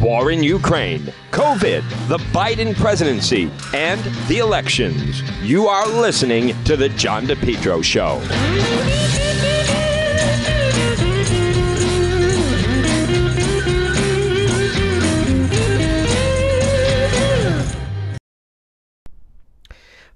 [0.00, 5.22] war in Ukraine, COVID, the Biden presidency, and the elections.
[5.42, 8.20] You are listening to The John DePetro Show.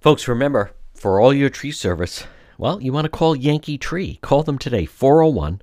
[0.01, 2.25] Folks, remember, for all your tree service,
[2.59, 4.19] well, you want to call Yankee Tree.
[4.21, 5.63] Call them today, 401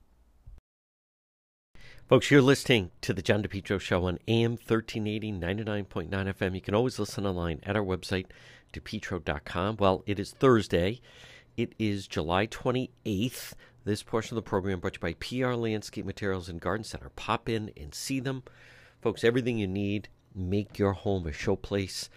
[2.11, 6.55] Folks, you're listening to the John DePetro Show on AM 1380, 99.9 FM.
[6.55, 8.25] You can always listen online at our website,
[8.73, 9.77] depetro.com.
[9.79, 10.99] Well, it is Thursday.
[11.55, 13.53] It is July 28th.
[13.85, 17.11] This portion of the program brought to you by PR Landscape Materials and Garden Center.
[17.15, 18.43] Pop in and see them.
[19.01, 22.09] Folks, everything you need, make your home a showplace.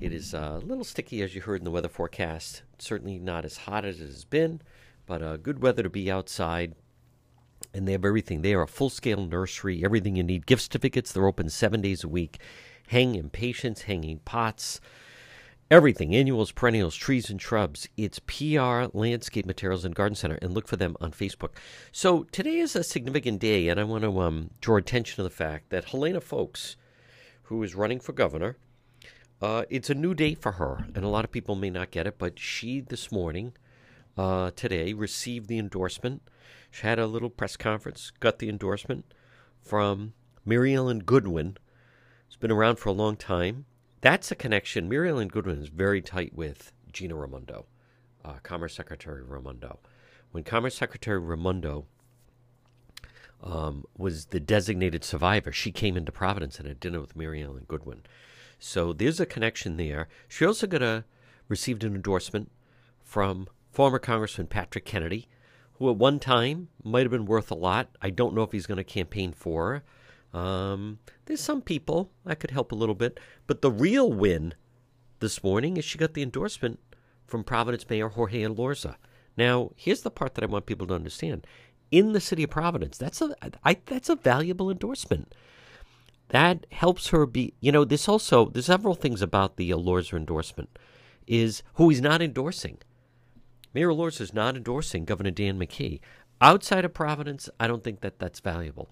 [0.00, 2.62] It is a little sticky, as you heard in the weather forecast.
[2.78, 4.62] Certainly not as hot as it has been,
[5.04, 6.74] but uh, good weather to be outside
[7.74, 8.42] and they have everything.
[8.42, 10.46] They are a full scale nursery, everything you need.
[10.46, 12.38] Gift certificates, they're open seven days a week.
[12.88, 14.80] Hanging patients, hanging pots,
[15.70, 17.88] everything annuals, perennials, trees, and shrubs.
[17.96, 21.56] It's PR Landscape Materials and Garden Center, and look for them on Facebook.
[21.90, 25.30] So today is a significant day, and I want to um, draw attention to the
[25.30, 26.76] fact that Helena Foulkes,
[27.44, 28.58] who is running for governor,
[29.42, 32.06] uh, it's a new day for her, and a lot of people may not get
[32.06, 33.52] it, but she this morning,
[34.16, 36.22] uh, today, received the endorsement
[36.74, 39.04] she had a little press conference, got the endorsement
[39.62, 40.12] from
[40.44, 41.56] Mary Ellen Goodwin.
[42.26, 43.66] It's been around for a long time.
[44.00, 44.88] That's a connection.
[44.88, 47.66] Mary Ellen Goodwin is very tight with Gina Raimondo,
[48.24, 49.78] uh, Commerce Secretary Raimondo.
[50.32, 51.86] When Commerce Secretary Raimondo
[53.40, 57.66] um, was the designated survivor, she came into Providence and had dinner with Mary Ellen
[57.68, 58.02] Goodwin.
[58.58, 60.08] So there's a connection there.
[60.26, 61.04] She also got a
[61.48, 62.50] received an endorsement
[63.00, 65.28] from former Congressman Patrick Kennedy,
[65.74, 67.88] who at one time might have been worth a lot.
[68.00, 69.82] I don't know if he's going to campaign for.
[70.32, 74.54] Um, there's some people I could help a little bit, but the real win
[75.20, 76.80] this morning is she got the endorsement
[77.26, 78.96] from Providence Mayor Jorge Elorza.
[79.36, 81.46] Now, here's the part that I want people to understand.
[81.90, 85.34] In the city of Providence, that's a I, that's a valuable endorsement.
[86.28, 90.78] That helps her be, you know, this also, there's several things about the Elorza endorsement,
[91.26, 92.78] is who he's not endorsing.
[93.74, 96.00] Mayor Elorza is not endorsing Governor Dan McKee.
[96.40, 98.88] Outside of Providence, I don't think that that's valuable.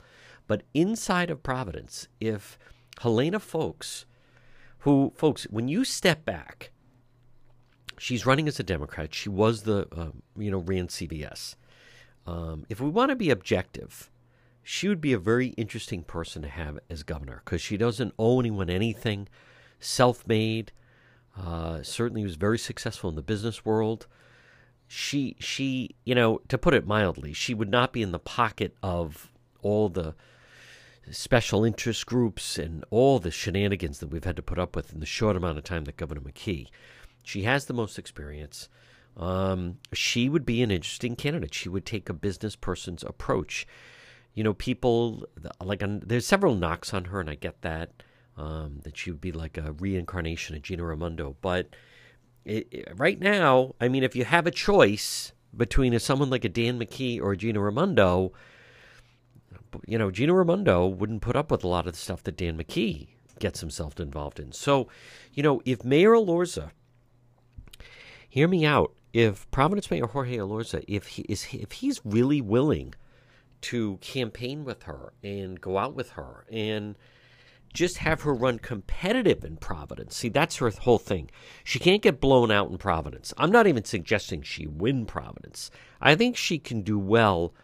[0.49, 2.59] But inside of Providence, if
[3.01, 4.05] Helena Foulkes,
[4.81, 6.73] who, folks, when you step back,
[7.97, 9.15] she's running as a Democrat.
[9.15, 11.55] She was the, um, you know, ran CVS.
[12.27, 14.11] Um, if we want to be objective,
[14.63, 18.41] she would be a very interesting person to have as governor because she doesn't owe
[18.41, 19.29] anyone anything,
[19.79, 20.73] self made,
[21.37, 24.07] uh, certainly was very successful in the business world
[24.93, 28.77] she she you know to put it mildly she would not be in the pocket
[28.83, 29.33] of
[29.63, 30.15] all the
[31.11, 35.01] special interest groups and all the shenanigans that we've had to put up with in
[35.01, 36.69] the short amount of time that governor mckee
[37.23, 38.69] she has the most experience.
[39.17, 41.55] Um, she would be an interesting candidate.
[41.55, 43.67] She would take a business person's approach.
[44.35, 45.27] You know people
[45.63, 48.03] like there's several knocks on her and i get that
[48.39, 51.69] um, that she would be like a reincarnation of gina raimondo but
[52.45, 56.45] it, it, right now, I mean, if you have a choice between a, someone like
[56.45, 58.33] a Dan McKee or a Gina Raimondo,
[59.87, 62.59] you know, Gina Raimondo wouldn't put up with a lot of the stuff that Dan
[62.59, 63.09] McKee
[63.39, 64.53] gets himself involved in.
[64.53, 64.89] So,
[65.33, 66.71] you know, if Mayor Elorza,
[68.29, 72.95] hear me out, if Providence Mayor Jorge Elorza, if he is, if he's really willing
[73.63, 76.97] to campaign with her and go out with her and
[77.73, 80.17] just have her run competitive in Providence.
[80.17, 81.31] See, that's her whole thing.
[81.65, 83.33] She can't get blown out in Providence.
[83.39, 85.71] I'm not even suggesting she win Providence.
[86.01, 87.55] I think she can do well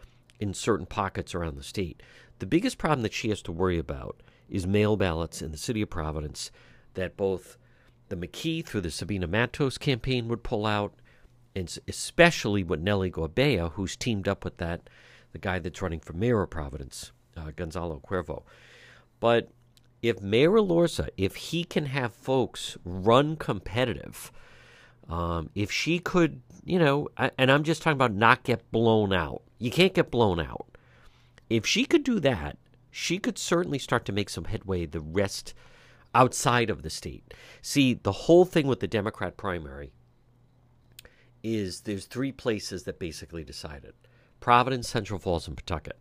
[0.40, 2.02] in certain pockets around the state.
[2.38, 5.82] The biggest problem that she has to worry about is mail ballots in the city
[5.82, 6.50] of Providence
[6.94, 7.58] that both
[8.08, 10.94] the McKee through the Sabina Matos campaign would pull out,
[11.54, 14.88] and especially with Nellie Gorbea, who's teamed up with that,
[15.32, 18.44] the guy that's running for mayor of Providence, uh, Gonzalo Cuervo.
[19.20, 19.50] But
[20.02, 24.30] if Mayor Elorza, if he can have Foulkes run competitive,
[25.08, 29.42] um, if she could, you know, and I'm just talking about not get blown out.
[29.58, 30.66] You can't get blown out.
[31.50, 32.58] If she could do that,
[32.90, 35.54] she could certainly start to make some headway the rest
[36.14, 37.34] outside of the state.
[37.62, 39.92] See, the whole thing with the Democrat primary
[41.42, 43.94] is there's three places that basically decided
[44.40, 45.98] Providence, Central Falls, and Pawtucket.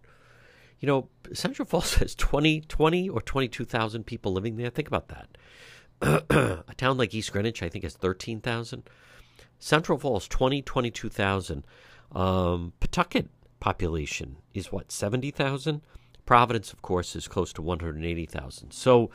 [0.80, 4.70] You know, Central Falls has 20, 20 or 22,000 people living there.
[4.70, 5.38] Think about that.
[6.70, 8.84] a town like East Greenwich, I think, has 13,000.
[9.60, 11.66] Central Falls, 20, 22,000.
[12.12, 13.30] Um, Pawtucket
[13.60, 15.82] population is what, 70,000?
[16.26, 18.72] Providence, of course, is close to 180,000.
[18.72, 19.10] So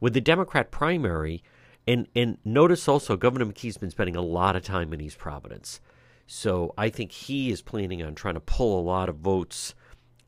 [0.00, 1.42] with the Democrat primary,
[1.86, 5.80] and, and notice also Governor McKee's been spending a lot of time in East Providence.
[6.26, 9.74] So I think he is planning on trying to pull a lot of votes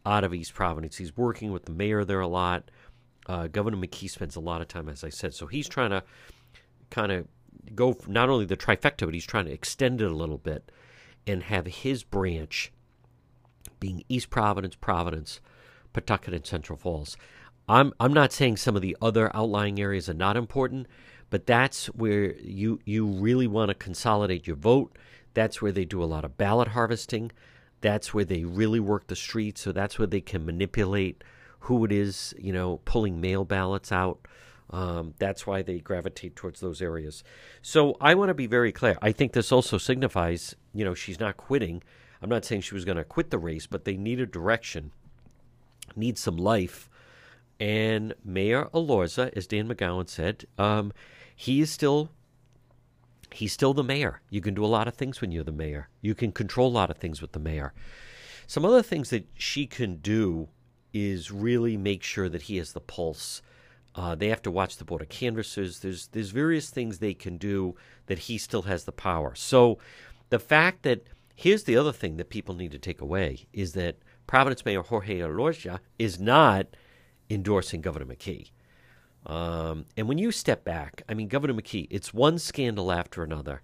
[0.04, 0.96] out of East Providence.
[0.96, 2.70] He's working with the mayor there a lot.
[3.26, 5.34] Uh, Governor McKee spends a lot of time, as I said.
[5.34, 6.02] So he's trying to
[6.90, 7.26] kind of
[7.74, 10.70] go not only the trifecta, but he's trying to extend it a little bit
[11.26, 12.72] and have his branch
[13.78, 15.40] being East Providence, Providence,
[15.92, 17.16] Pawtucket, and Central Falls.
[17.68, 20.86] I'm I'm not saying some of the other outlying areas are not important,
[21.30, 24.96] but that's where you you really want to consolidate your vote.
[25.34, 27.30] That's where they do a lot of ballot harvesting.
[27.82, 29.60] That's where they really work the streets.
[29.60, 31.22] So that's where they can manipulate
[31.60, 34.26] who it is, you know, pulling mail ballots out.
[34.70, 37.22] Um, that's why they gravitate towards those areas.
[37.60, 38.96] So I want to be very clear.
[39.02, 41.82] I think this also signifies, you know, she's not quitting.
[42.22, 44.92] I'm not saying she was going to quit the race, but they need a direction,
[45.94, 46.88] need some life.
[47.60, 50.92] And Mayor Elorza, as Dan McGowan said, um,
[51.36, 52.10] he is still
[53.34, 54.20] he's still the mayor.
[54.30, 55.88] You can do a lot of things when you're the mayor.
[56.00, 57.72] You can control a lot of things with the mayor.
[58.46, 60.48] Some other things that she can do
[60.92, 63.42] is really make sure that he has the pulse.
[63.94, 65.80] Uh, they have to watch the board of canvassers.
[65.80, 67.76] There's there's various things they can do
[68.06, 69.34] that he still has the power.
[69.34, 69.78] So
[70.30, 73.96] the fact that here's the other thing that people need to take away is that
[74.26, 76.66] Providence Mayor Jorge Elorza is not
[77.28, 78.50] endorsing Governor McKee.
[79.26, 83.62] Um, and when you step back, I mean, Governor McKee, it's one scandal after another.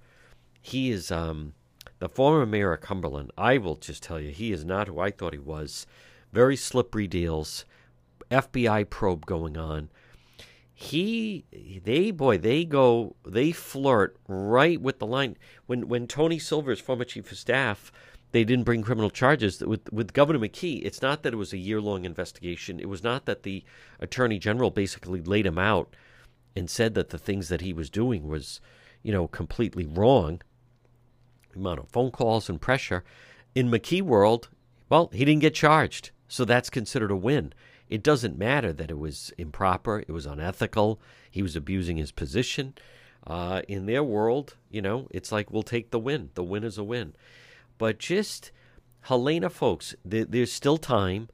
[0.61, 1.55] He is um,
[1.99, 3.33] the former mayor of Cumberland.
[3.37, 5.87] I will just tell you, he is not who I thought he was.
[6.33, 7.65] Very slippery deals,
[8.31, 9.89] FBI probe going on.
[10.75, 11.45] He,
[11.85, 15.37] they, boy, they go, they flirt right with the line.
[15.67, 17.91] When when Tony Silva, former chief of staff,
[18.33, 19.61] they didn't bring criminal charges.
[19.61, 22.81] With with Governor McKee, it's not that it was a year long investigation.
[22.81, 23.65] It was not that the
[24.01, 25.95] attorney general basically laid him out
[26.55, 28.61] and said that the things that he was doing was,
[29.03, 30.43] you know, completely wrong.
[31.53, 33.05] The amount of phone calls and pressure.
[33.55, 34.49] In McKee world,
[34.89, 37.53] well, he didn't get charged, so that's considered a win.
[37.89, 42.75] It doesn't matter that it was improper, it was unethical, he was abusing his position.
[43.27, 46.31] Uh, in their world, you know, it's like we'll take the win.
[46.35, 47.15] The win is a win.
[47.79, 48.51] But just
[49.03, 51.29] Helena, folks, there's still time.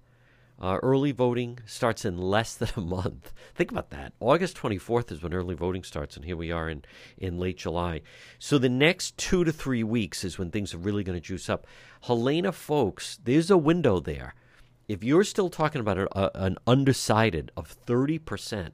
[0.61, 3.33] Uh, early voting starts in less than a month.
[3.57, 4.13] Think about that.
[4.21, 6.85] August 24th is when early voting starts, and here we are in,
[7.19, 8.03] in late July.
[8.39, 11.51] So the next two to three weeks is when things are really going to juice
[11.51, 11.67] up.
[12.03, 14.35] Helena, folks, there's a window there.
[14.87, 18.71] If you're still talking about a, a, an undecided of 30%,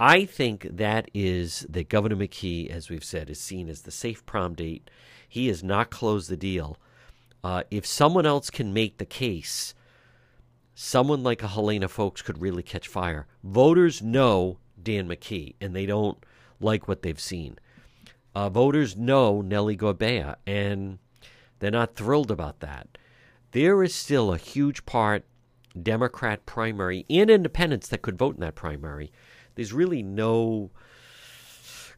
[0.00, 4.26] I think that is that Governor McKee, as we've said, is seen as the safe
[4.26, 4.90] prom date.
[5.28, 6.76] He has not closed the deal.
[7.44, 9.74] Uh, if someone else can make the case,
[10.74, 13.26] someone like a Helena Foulkes could really catch fire.
[13.44, 16.24] Voters know Dan McKee, and they don't
[16.58, 17.58] like what they've seen.
[18.34, 20.98] Uh, voters know Nellie Gorbea, and
[21.58, 22.96] they're not thrilled about that.
[23.50, 25.26] There is still a huge part
[25.80, 29.12] Democrat primary and independents that could vote in that primary.
[29.54, 30.70] There's really no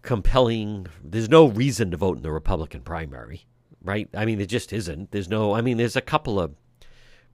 [0.02, 3.46] compelling, there's no reason to vote in the Republican primary
[3.86, 4.08] right?
[4.14, 5.10] I mean, there just isn't.
[5.12, 5.54] There's no.
[5.54, 6.54] I mean, there's a couple of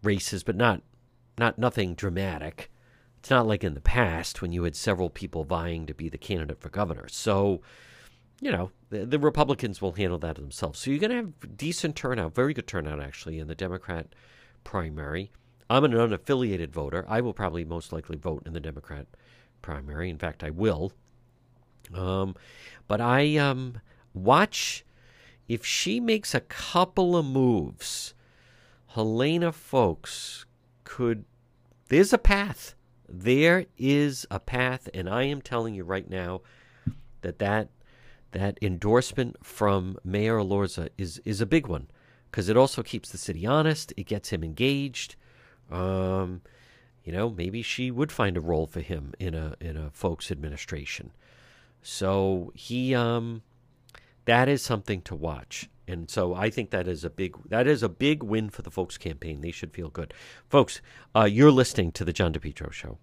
[0.02, 0.82] races, but not
[1.38, 2.70] not nothing dramatic.
[3.18, 6.18] It's not like in the past when you had several people vying to be the
[6.18, 7.08] candidate for governor.
[7.08, 7.60] So
[8.42, 10.80] you know, the, the, Republicans will handle that themselves.
[10.80, 14.08] So you're going to have decent turnout, very good turnout actually in the Democrat
[14.64, 15.30] primary.
[15.70, 17.06] I'm an unaffiliated voter.
[17.08, 19.06] I will probably most likely vote in the Democrat
[19.62, 20.10] primary.
[20.10, 20.92] In fact, I will.
[21.94, 22.34] Um,
[22.88, 23.80] but I um,
[24.12, 24.84] watch
[25.48, 28.14] if she makes a couple of moves.
[28.88, 30.44] Helena Foulkes
[30.84, 31.24] could.
[31.88, 32.74] There's a path.
[33.08, 36.42] There is a path, and I am telling you right now
[37.22, 37.68] that that
[38.32, 41.88] that endorsement from Mayor Elorza is is a big one
[42.30, 43.92] because it also keeps the city honest.
[43.96, 45.16] It gets him engaged.
[45.70, 46.42] Um,
[47.04, 50.30] you know, maybe she would find a role for him in a in a Foulkes
[50.30, 51.12] administration.
[51.82, 53.42] So he um,
[54.24, 55.68] that is something to watch.
[55.88, 58.70] And so I think that is a big that is a big win for the
[58.70, 59.40] Foulkes campaign.
[59.40, 60.14] They should feel good,
[60.48, 60.80] folks.
[61.14, 62.98] Uh, you're listening to the John DePetro Show.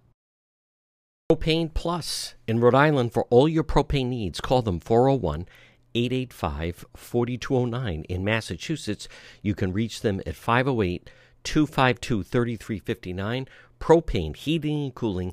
[1.30, 4.40] Propane Plus in Rhode Island for all your propane needs.
[4.40, 5.46] Call them 401
[5.94, 8.04] 885 4209.
[8.08, 9.08] In Massachusetts,
[9.42, 11.10] you can reach them at 508
[11.44, 13.48] 252 3359.
[13.78, 15.32] Propane, heating and cooling.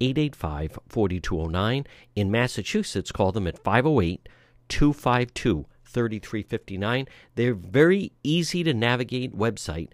[0.00, 1.86] 885 4209.
[2.14, 4.28] In Massachusetts, call them at 508
[4.68, 7.06] 252 3359.
[7.34, 9.88] They're very easy to navigate website.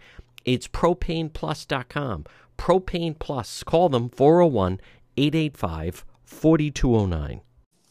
[0.44, 2.25] It's propaneplus.com.
[2.58, 3.62] Propane Plus.
[3.64, 4.80] Call them 401
[5.16, 7.40] 885 4209.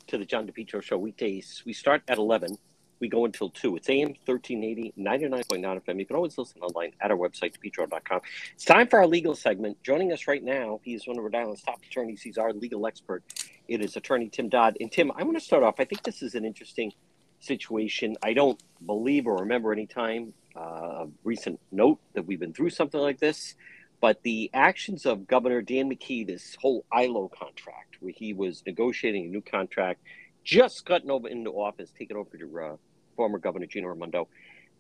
[0.07, 1.63] To the John DePetro Show weekdays.
[1.65, 2.57] We start at 11
[3.03, 3.75] we go until 2.
[3.75, 5.99] It's AM 1380, 99.9 FM.
[5.99, 8.21] You can always listen online at our website, petro.com.
[8.53, 9.77] It's time for our legal segment.
[9.83, 12.21] Joining us right now, he is one of Rhode Island's top attorneys.
[12.21, 13.21] He's our legal expert.
[13.67, 14.77] It is attorney Tim Dodd.
[14.79, 15.81] And Tim, I want to start off.
[15.81, 16.93] I think this is an interesting
[17.41, 18.15] situation.
[18.23, 23.01] I don't believe or remember any time, uh, recent note that we've been through something
[23.01, 23.55] like this.
[23.99, 29.25] But the actions of Governor Dan McKee, this whole ILO contract, where he was negotiating
[29.25, 29.99] a new contract,
[30.45, 32.75] just gotten over into office, taken over to uh,
[33.15, 34.27] former Governor Gina Raimondo,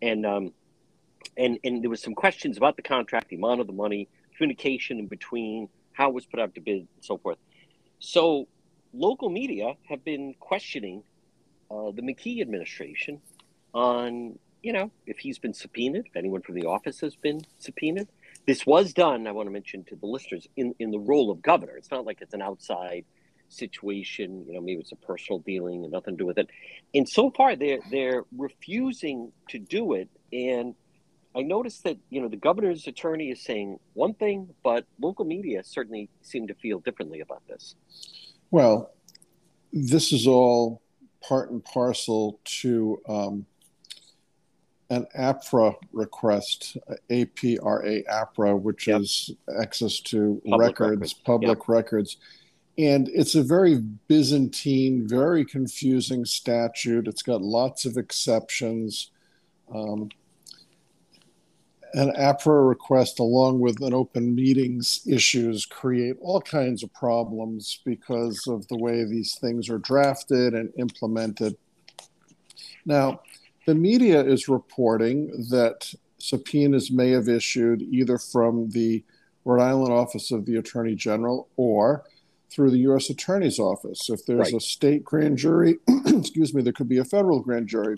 [0.01, 0.53] and um,
[1.37, 4.99] and and there was some questions about the contract, the amount of the money, communication
[4.99, 7.37] in between, how it was put out to bid, and so forth.
[7.99, 8.47] So
[8.93, 11.03] local media have been questioning
[11.71, 13.21] uh, the McKee administration
[13.73, 18.07] on you know if he's been subpoenaed, if anyone from the office has been subpoenaed.
[18.45, 19.25] This was done.
[19.25, 21.77] I want to mention to the listeners in in the role of governor.
[21.77, 23.05] It's not like it's an outside
[23.53, 24.45] situation.
[24.47, 26.49] You know, maybe it's a personal dealing and nothing to do with it.
[26.93, 30.09] And so far, they're they're refusing to do it.
[30.31, 30.75] And
[31.35, 35.63] I noticed that you know the governor's attorney is saying one thing, but local media
[35.63, 37.75] certainly seem to feel differently about this.
[38.51, 38.91] Well,
[39.71, 40.81] this is all
[41.27, 43.45] part and parcel to um,
[44.89, 46.77] an APRA request,
[47.09, 49.01] APRA APRA, which yep.
[49.01, 51.13] is access to public records, records.
[51.13, 51.67] public yep.
[51.67, 52.17] records
[52.77, 53.77] and it's a very
[54.07, 57.07] Byzantine, very confusing statute.
[57.07, 59.11] It's got lots of exceptions.
[59.73, 60.09] Um,
[61.93, 68.47] an APRA request, along with an open meetings issues, create all kinds of problems because
[68.47, 71.55] of the way these things are drafted and implemented.
[72.85, 73.21] Now,
[73.67, 79.03] the media is reporting that subpoenas may have issued either from the
[79.45, 82.03] Rhode Island Office of the Attorney General or
[82.53, 83.09] through the U.S.
[83.09, 84.09] Attorney's Office.
[84.09, 84.53] If there's right.
[84.53, 87.97] a state grand jury, excuse me, there could be a federal grand jury.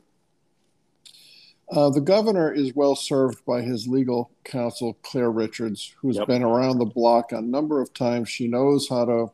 [1.72, 6.28] Uh, the governor is well served by his legal counsel, Claire Richards, who's yep.
[6.28, 8.30] been around the block a number of times.
[8.30, 9.32] She knows how to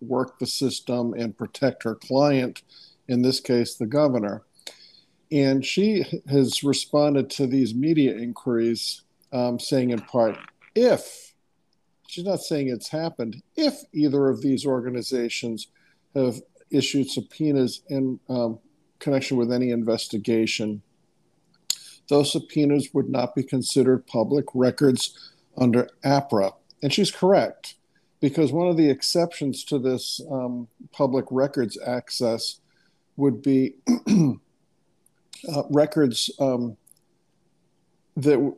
[0.00, 2.62] work the system and protect her client,
[3.08, 4.42] in this case, the governor.
[5.30, 9.02] And she has responded to these media inquiries,
[9.32, 10.36] um, saying in part,
[10.74, 11.31] if
[12.12, 13.42] She's not saying it's happened.
[13.56, 15.68] If either of these organizations
[16.14, 18.58] have issued subpoenas in um,
[18.98, 20.82] connection with any investigation,
[22.10, 26.52] those subpoenas would not be considered public records under APRA.
[26.82, 27.76] And she's correct,
[28.20, 32.60] because one of the exceptions to this um, public records access
[33.16, 33.76] would be
[35.48, 36.76] uh, records um,
[38.18, 38.54] that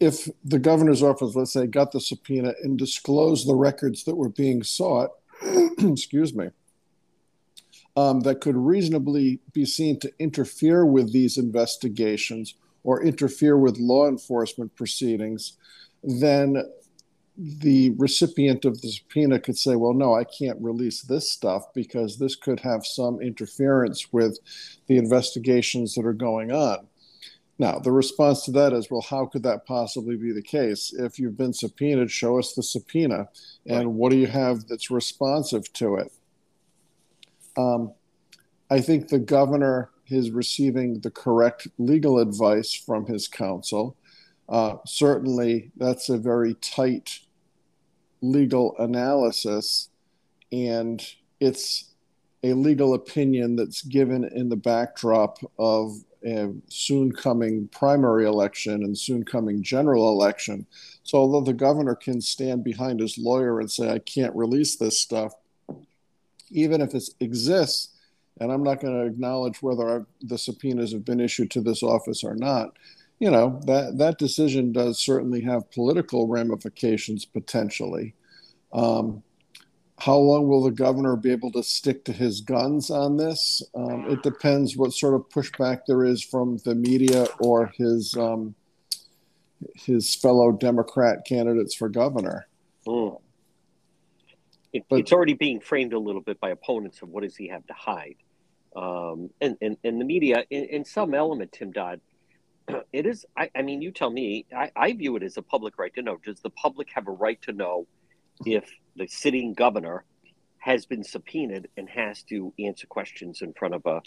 [0.00, 4.28] if the governor's office, let's say, got the subpoena and disclosed the records that were
[4.28, 5.10] being sought,
[5.78, 6.48] excuse me,
[7.96, 12.54] um, that could reasonably be seen to interfere with these investigations
[12.84, 15.54] or interfere with law enforcement proceedings,
[16.02, 16.62] then
[17.36, 22.18] the recipient of the subpoena could say, well, no, I can't release this stuff because
[22.18, 24.38] this could have some interference with
[24.86, 26.86] the investigations that are going on.
[27.58, 30.92] Now, the response to that is, well, how could that possibly be the case?
[30.92, 33.28] If you've been subpoenaed, show us the subpoena.
[33.66, 33.86] And right.
[33.86, 36.12] what do you have that's responsive to it?
[37.56, 37.92] Um,
[38.70, 43.96] I think the governor is receiving the correct legal advice from his counsel.
[44.48, 47.20] Uh, certainly, that's a very tight
[48.20, 49.88] legal analysis,
[50.52, 51.04] and
[51.40, 51.92] it's
[52.42, 58.98] a legal opinion that's given in the backdrop of a soon coming primary election and
[58.98, 60.66] soon coming general election.
[61.04, 64.98] So, although the governor can stand behind his lawyer and say, I can't release this
[64.98, 65.34] stuff,
[66.50, 67.90] even if it exists,
[68.40, 71.82] and I'm not going to acknowledge whether I've, the subpoenas have been issued to this
[71.82, 72.76] office or not,
[73.18, 78.14] you know, that, that decision does certainly have political ramifications potentially.
[78.72, 79.22] Um,
[79.98, 83.62] how long will the governor be able to stick to his guns on this?
[83.74, 88.54] Um, it depends what sort of pushback there is from the media or his um,
[89.74, 92.46] his fellow Democrat candidates for governor.
[92.86, 93.20] Mm.
[94.74, 97.48] It, but, it's already being framed a little bit by opponents of what does he
[97.48, 98.16] have to hide,
[98.76, 102.00] um, and, and and the media in, in some element, Tim Dodd.
[102.92, 103.24] It is.
[103.36, 104.44] I, I mean, you tell me.
[104.54, 106.16] I, I view it as a public right to know.
[106.24, 107.86] Does the public have a right to know?
[108.44, 110.04] If the sitting governor
[110.58, 114.02] has been subpoenaed and has to answer questions in front of a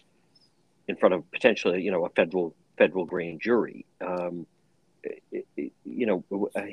[0.87, 4.45] in front of potentially you know a federal federal grand jury um,
[5.85, 6.23] you know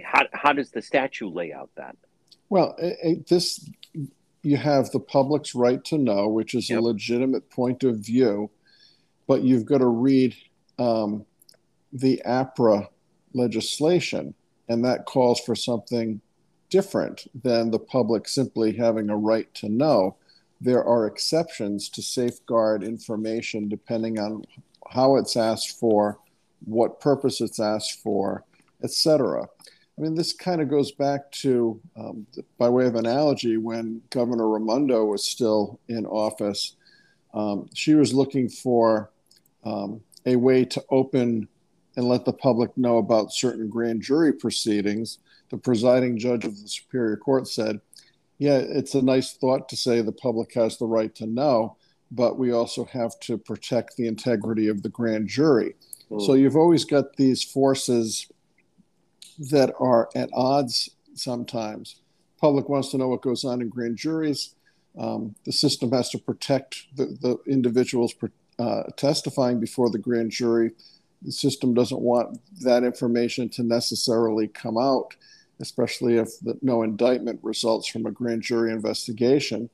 [0.05, 1.97] how, how does the statute lay out that
[2.49, 3.71] well it, this
[4.43, 6.81] you have the public's right to know which is yep.
[6.81, 8.51] a legitimate point of view
[9.27, 10.35] but you've got to read
[10.79, 11.25] um,
[11.93, 12.89] the APRA
[13.35, 14.35] legislation
[14.69, 16.21] and that calls for something
[16.71, 20.17] different than the public simply having a right to know.
[20.61, 24.45] There are exceptions to safeguard information depending on
[24.91, 26.19] how it's asked for,
[26.65, 28.45] what purpose it's asked for,
[28.83, 29.43] etc.
[29.99, 32.27] I mean, this kind of goes back to, um,
[32.59, 36.77] by way of analogy, when Governor Raimondo was still in office.
[37.33, 39.11] Um, she was looking for
[39.65, 41.49] um, a way to open
[41.97, 45.19] and let the public know about certain grand jury proceedings
[45.51, 47.81] the presiding judge of the Superior Court said,
[48.39, 51.77] Yeah, it's a nice thought to say the public has the right to know,
[52.11, 55.75] but we also have to protect the integrity of the grand jury.
[56.11, 56.25] Mm.
[56.25, 58.31] So you've always got these forces
[59.39, 62.01] that are at odds sometimes.
[62.41, 64.55] Public wants to know what goes on in grand juries.
[64.99, 68.15] Um, the system has to protect the, the individuals
[68.59, 70.73] uh, testifying before the grand jury.
[71.23, 75.15] The system doesn't want that information to necessarily come out
[75.61, 79.71] especially if the, no indictment results from a grand jury investigation.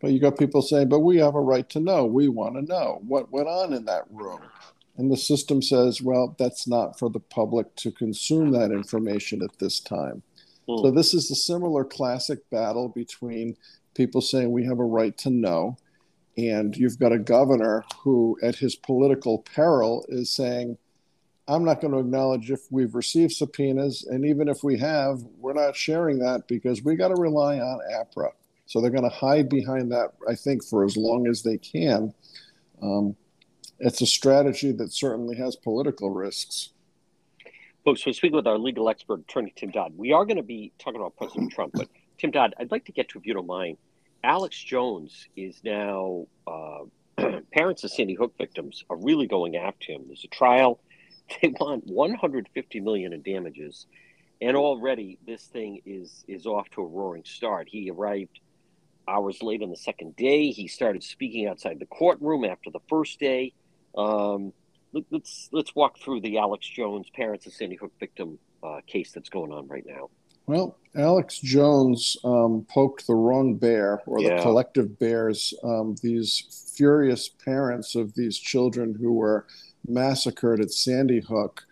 [0.00, 2.06] But you got people saying, but we have a right to know.
[2.06, 4.40] We want to know what went on in that room.
[4.96, 9.58] And the system says, well, that's not for the public to consume that information at
[9.58, 10.22] this time.
[10.68, 10.82] Mm.
[10.82, 13.56] So this is a similar classic battle between
[13.94, 15.76] people saying we have a right to know.
[16.36, 20.78] And you've got a governor who, at his political peril, is saying,
[21.50, 25.52] I'm not going to acknowledge if we've received subpoenas, and even if we have, we're
[25.52, 28.30] not sharing that because we got to rely on APRA.
[28.66, 32.14] So they're going to hide behind that, I think, for as long as they can.
[32.80, 33.16] Um,
[33.80, 36.70] it's a strategy that certainly has political risks.
[37.84, 39.94] Folks, we're speaking with our legal expert, attorney Tim Dodd.
[39.96, 42.92] We are going to be talking about President Trump, but Tim Dodd, I'd like to
[42.92, 43.76] get to, if you don't mind,
[44.22, 46.84] Alex Jones is now, uh,
[47.52, 50.04] parents of Sandy Hook victims are really going after him.
[50.06, 50.78] There's a trial
[51.42, 53.86] they want 150 million in damages,
[54.40, 57.68] and already this thing is is off to a roaring start.
[57.68, 58.40] He arrived
[59.08, 60.50] hours late on the second day.
[60.50, 63.52] He started speaking outside the courtroom after the first day.
[63.96, 64.52] Um,
[64.92, 69.12] let, us let's walk through the Alex Jones parents of Sandy Hook victim uh, case
[69.12, 70.10] that's going on right now.
[70.46, 74.36] Well, Alex Jones um, poked the wrong bear, or yeah.
[74.36, 75.54] the collective bears.
[75.62, 79.46] Um, these furious parents of these children who were
[79.86, 81.64] massacred at Sandy Hook,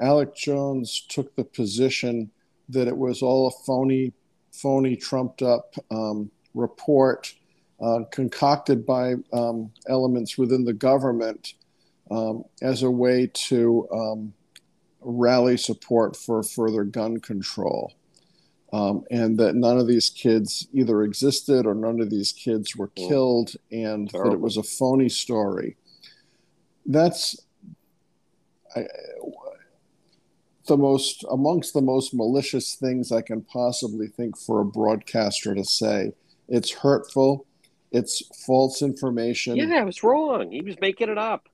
[0.00, 2.30] Alex Jones took the position
[2.68, 4.12] that it was all a phony,
[4.52, 7.34] phony, trumped up um, report
[7.80, 11.54] uh, concocted by um, elements within the government
[12.10, 14.32] um, as a way to um,
[15.00, 17.92] rally support for further gun control.
[18.72, 22.88] um, and that none of these kids either existed or none of these kids were
[22.88, 23.08] Mm.
[23.08, 25.76] killed, and that it was a phony story.
[26.86, 27.36] That's
[28.76, 28.86] I,
[30.66, 35.64] the most amongst the most malicious things I can possibly think for a broadcaster to
[35.64, 36.12] say.
[36.48, 37.46] It's hurtful.
[37.92, 39.56] It's false information.
[39.56, 40.50] Yeah, it was wrong.
[40.50, 41.48] He was making it up,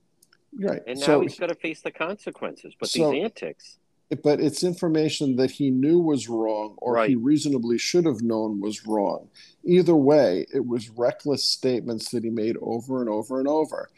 [0.55, 0.81] Right.
[0.87, 2.75] and now so, he's got to face the consequences.
[2.79, 3.79] But So- these antics,
[4.23, 8.87] but it's information that he knew was wrong or he reasonably should have known was
[8.87, 9.29] wrong.
[9.65, 13.89] Either way, it was reckless statements that he made over and over and over.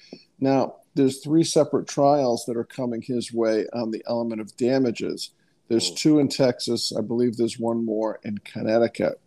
[0.40, 5.30] Now, there's three separate trials that are coming his way on the element of damages.
[5.68, 5.96] There's Mm.
[5.96, 9.20] two in Texas, I believe there's one more in Connecticut.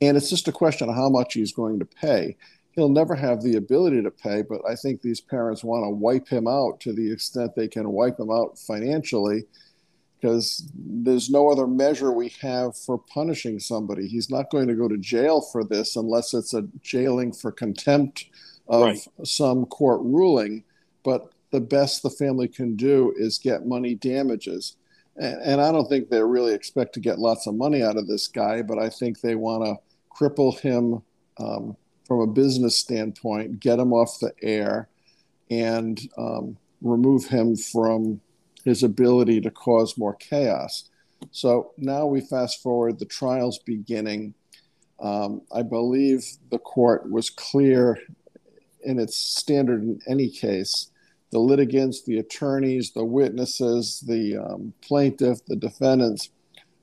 [0.00, 2.36] And it's just a question of how much he's going to pay.
[2.72, 6.28] He'll never have the ability to pay, but I think these parents want to wipe
[6.28, 9.46] him out to the extent they can wipe him out financially
[10.20, 14.06] because there's no other measure we have for punishing somebody.
[14.06, 18.26] He's not going to go to jail for this unless it's a jailing for contempt
[18.70, 19.06] of Right.
[19.24, 20.64] some court ruling.
[21.02, 24.76] But the best the family can do is get money damages.
[25.16, 28.06] And, and I don't think they really expect to get lots of money out of
[28.06, 29.76] this guy, but I think they want to
[30.16, 31.02] cripple him
[31.38, 34.88] um, from a business standpoint, get him off the air,
[35.50, 38.20] and um, remove him from
[38.64, 40.90] his ability to cause more chaos.
[41.32, 44.34] So now we fast forward, the trial's beginning.
[45.00, 47.98] Um, I believe the court was clear
[48.84, 50.90] in its standard in any case.
[51.30, 56.30] The litigants, the attorneys, the witnesses, the um, plaintiff, the defendants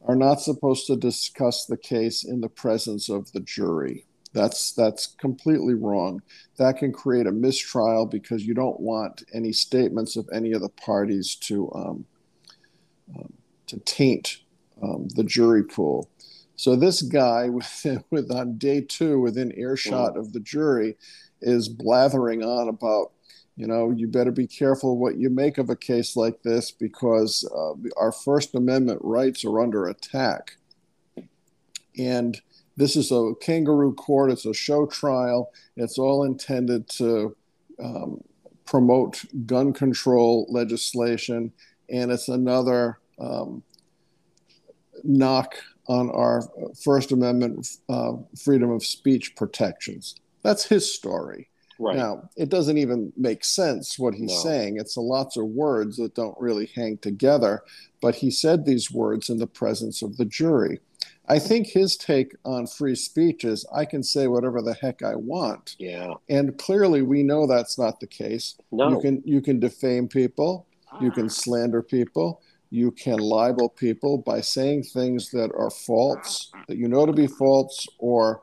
[0.06, 4.06] are not supposed to discuss the case in the presence of the jury.
[4.34, 6.22] That's that's completely wrong.
[6.58, 10.70] That can create a mistrial because you don't want any statements of any of the
[10.70, 12.06] parties to um,
[13.16, 13.34] um,
[13.68, 14.42] to taint
[14.82, 16.10] um, the jury pool.
[16.56, 20.98] So this guy, with, with on day two, within earshot of the jury,
[21.42, 23.12] is blathering on about,
[23.56, 27.48] you know, you better be careful what you make of a case like this because
[27.56, 30.58] uh, our First Amendment rights are under attack.
[31.98, 32.40] And
[32.76, 34.32] this is a kangaroo court.
[34.32, 35.52] It's a show trial.
[35.76, 37.36] It's all intended to
[37.84, 38.22] um,
[38.66, 41.52] promote gun control legislation,
[41.90, 43.64] and it's another um,
[45.04, 45.56] knock
[45.88, 46.44] on our
[46.84, 50.16] First Amendment uh, freedom of speech protections.
[50.48, 51.50] That's his story.
[51.80, 51.96] right?
[51.96, 54.40] Now, it doesn't even make sense what he's No.
[54.50, 54.78] saying.
[54.78, 57.62] It's a lots of words that don't really hang together,
[58.02, 60.80] but he said these words in the presence of the jury.
[61.30, 65.16] I think his take on free speech is I can say whatever the heck I
[65.16, 65.76] want.
[65.78, 66.14] yeah.
[66.30, 68.56] And clearly we know that's not the case.
[68.72, 68.90] No.
[68.92, 70.66] You can you can defame people,
[71.02, 76.78] you can slander people, you can libel people by saying things that are false, that
[76.78, 78.42] you know to be false or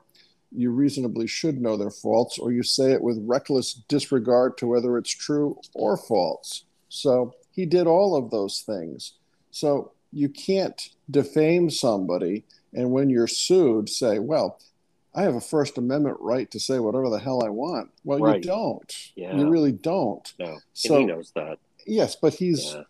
[0.54, 4.96] you reasonably should know they're false, or you say it with reckless disregard to whether
[4.98, 6.64] it's true or false.
[6.88, 9.14] So he did all of those things.
[9.50, 14.58] So you can't defame somebody and when you're sued, say, well,
[15.14, 17.90] I have a First Amendment right to say whatever the hell I want.
[18.04, 18.36] Well, Right.
[18.42, 18.92] you don't.
[19.14, 19.36] Yeah.
[19.36, 20.32] You really don't.
[20.40, 20.58] No.
[20.72, 21.58] So- and he knows that.
[21.86, 22.64] Yes, but he's.
[22.74, 22.80] Yeah.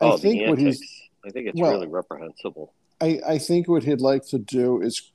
[0.00, 0.82] I Oh, think the what he's.
[1.24, 2.72] I think it's well- really reprehensible.
[3.00, 5.11] I, I think what he'd like to do is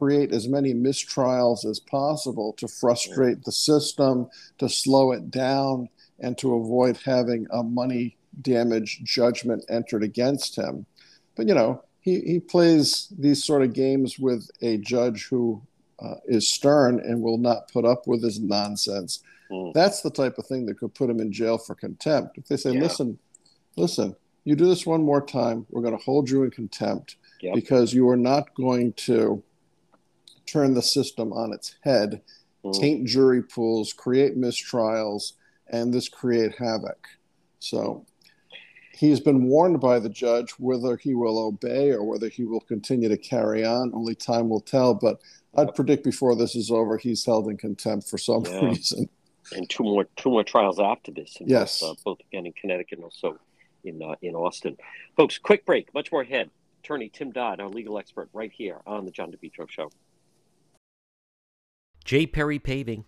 [0.00, 4.26] create as many mistrials as possible to frustrate the system,
[4.58, 5.88] to slow it down,
[6.20, 10.86] and to avoid having a money damage judgment entered against him.
[11.36, 15.60] But you know, he, he plays these sort of games with a judge who
[15.98, 19.22] uh, is stern and will not put up with his nonsense.
[19.52, 19.74] Mm.
[19.74, 22.38] That's the type of thing that could put him in jail for contempt.
[22.38, 22.80] If they say, Yeah.
[22.80, 23.18] listen,
[23.76, 27.54] listen, you do this one more time, we're going to hold you in contempt Yep.
[27.54, 29.42] because you are not going to
[30.50, 32.22] turn the system on its head,
[32.64, 32.78] Mm.
[32.78, 35.32] taint jury pools, create mistrials,
[35.68, 37.06] and this create havoc.
[37.58, 38.04] So
[38.92, 43.08] he's been warned by the judge whether he will obey or whether he will continue
[43.08, 43.92] to carry on.
[43.94, 44.92] Only time will tell.
[44.92, 45.20] But
[45.56, 48.66] I'd predict before this is over, he's held in contempt for some Yeah.
[48.66, 49.08] reason.
[49.56, 51.36] and two more two more trials after this.
[51.40, 51.80] In Yes.
[51.80, 53.38] both, uh, both again in Connecticut and also
[53.84, 54.76] in uh, in Austin.
[55.16, 55.92] Folks, quick break.
[55.94, 56.50] Much more ahead.
[56.84, 59.90] Attorney Tim Dodd, our legal expert, right here on the John DePetro Show.
[62.04, 62.26] J.
[62.26, 63.04] Perry Paving.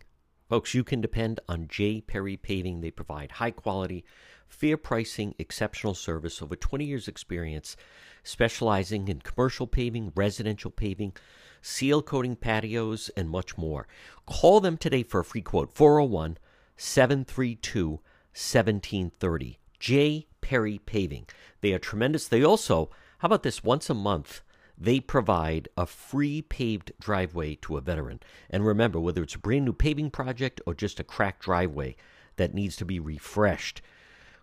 [0.49, 2.01] Folks, you can depend on J.
[2.01, 2.81] Perry Paving.
[2.81, 4.05] They provide high quality,
[4.47, 7.77] fair pricing, exceptional service, over 20 years' experience,
[8.23, 11.15] specializing in commercial paving, residential paving,
[11.63, 13.89] seal coating patios, and much more.
[14.27, 16.37] Call them today for a free quote 401
[16.77, 19.59] 732 1730.
[19.79, 20.27] J.
[20.41, 21.27] Perry Paving.
[21.61, 22.29] They are tremendous.
[22.29, 24.43] They also, how about this, once a month,
[24.83, 28.19] they provide a free paved driveway to a veteran.
[28.51, 31.95] And remember, whether it's a brand new paving project or just a cracked driveway
[32.35, 33.81] that needs to be refreshed,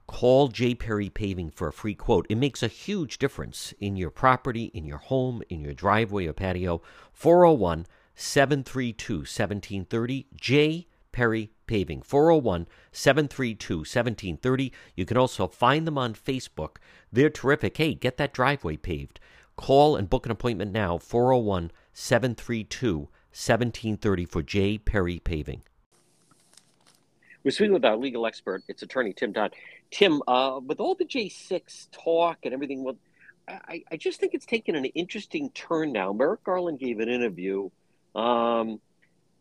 [0.08, 0.76] call J.
[0.76, 2.26] Perry Paving for a free quote.
[2.30, 6.34] It makes a huge difference in your property, in your home, in your driveway or
[6.34, 6.82] patio.
[7.12, 10.28] 401 732 1730.
[10.38, 10.88] J.
[11.12, 12.02] Perry Paving.
[12.02, 14.72] 401 732 1730.
[14.96, 16.78] You can also find them on Facebook.
[17.12, 17.76] They're terrific.
[17.76, 19.20] Hey, get that driveway paved.
[19.60, 24.78] Call and book an appointment now 401 732 1730 for J.
[24.78, 25.64] Perry Paving.
[27.44, 28.64] We're speaking with our legal expert.
[28.70, 29.54] It's attorney Tim Dodd.
[29.92, 32.96] Tim, uh, with all the J6 talk and everything, well,
[33.50, 36.14] I, I just think it's taken an interesting turn now.
[36.14, 37.70] Merrick Garland gave an interview.
[38.16, 38.80] Um,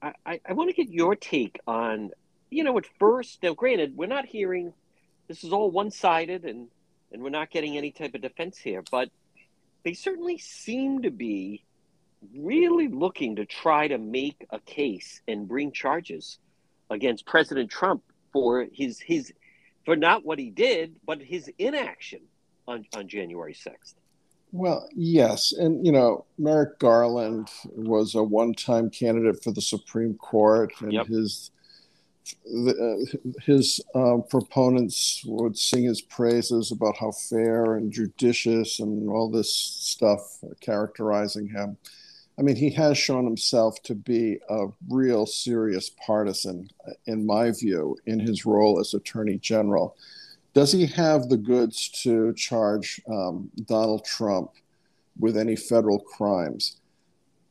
[0.03, 2.11] I, I, I want to get your take on,
[2.51, 4.73] you know, at first, now granted, we're not hearing,
[5.29, 6.67] this is all one sided and,
[7.13, 9.11] and we're not getting any type of defense here, but
[9.85, 11.65] they certainly seem to be
[12.37, 16.39] really looking to try to make a case and bring charges
[16.91, 19.33] against President Trump for his his
[19.85, 22.21] for not what he did, but his inaction
[22.67, 23.95] on, on January 6th.
[24.53, 25.53] Well, yes.
[25.53, 30.93] And, you know, Merrick Garland was a one time candidate for the Supreme Court, and
[30.93, 31.07] yep.
[31.07, 31.51] his
[32.45, 39.09] the, uh, his uh, proponents would sing his praises about how fair and judicious and
[39.09, 41.77] all this stuff characterizing him.
[42.39, 46.71] I mean, he has shown himself to be a real serious partisan,
[47.07, 49.97] in my view, in his role as Attorney General.
[50.55, 54.53] Does he have the goods to charge um, Donald Trump
[55.19, 56.77] with any federal crimes?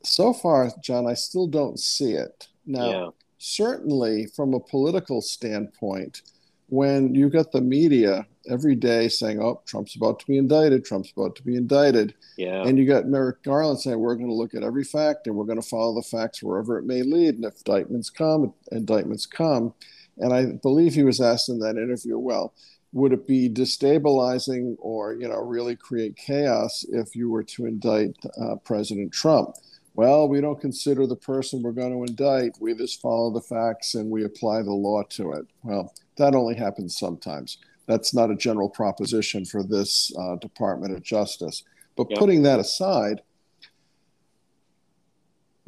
[0.04, 2.48] So far, John, I still don't see it.
[2.64, 6.22] Now, yeah certainly from a political standpoint,
[6.68, 10.84] when you got the media every day saying, "Oh, Trump's about to be indicted.
[10.84, 12.62] Trump's about to be indicted," yeah.
[12.62, 15.44] and you got Merrick Garland saying, "We're going to look at every fact and we're
[15.44, 19.72] going to follow the facts wherever it may lead, and if indictments come, indictments come."
[20.18, 22.52] And I believe he was asked in that interview, "Well,
[22.92, 28.16] would it be destabilizing or you know really create chaos if you were to indict
[28.40, 29.56] uh, President Trump?"
[29.98, 32.52] Well, we don't consider the person we're going to indict.
[32.60, 35.44] We just follow the facts and we apply the law to it.
[35.64, 37.58] Well, that only happens sometimes.
[37.86, 41.64] That's not a general proposition for this uh, Department of Justice.
[41.96, 42.20] But yep.
[42.20, 43.22] putting that aside,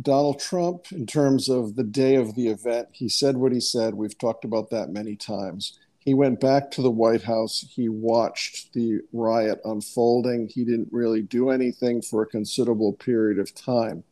[0.00, 3.94] Donald Trump, in terms of the day of the event, he said what he said.
[3.94, 5.76] We've talked about that many times.
[5.98, 7.66] He went back to the White House.
[7.68, 10.46] He watched the riot unfolding.
[10.46, 14.04] He didn't really do anything for a considerable period of time.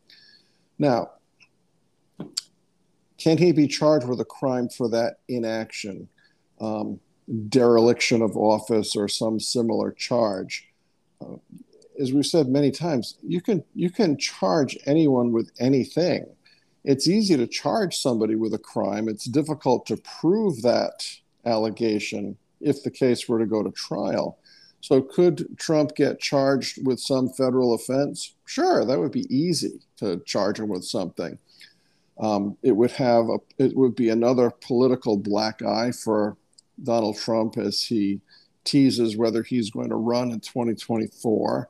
[0.79, 1.11] Now,
[3.17, 6.07] can he be charged with a crime for that inaction,
[6.61, 6.99] um,
[7.49, 10.67] dereliction of office, or some similar charge?
[11.21, 11.35] Uh,
[11.99, 16.25] as we've said many times, you can you can charge anyone with anything.
[16.85, 19.09] It's easy to charge somebody with a crime.
[19.09, 21.05] It's difficult to prove that
[21.45, 24.38] allegation if the case were to go to trial.
[24.81, 28.33] So, could Trump get charged with some federal offense?
[28.45, 31.37] Sure, that would be easy to charge him with something.
[32.19, 36.37] Um, it would have a, it would be another political black eye for
[36.83, 38.21] Donald Trump as he
[38.63, 41.69] teases whether he's going to run in 2024.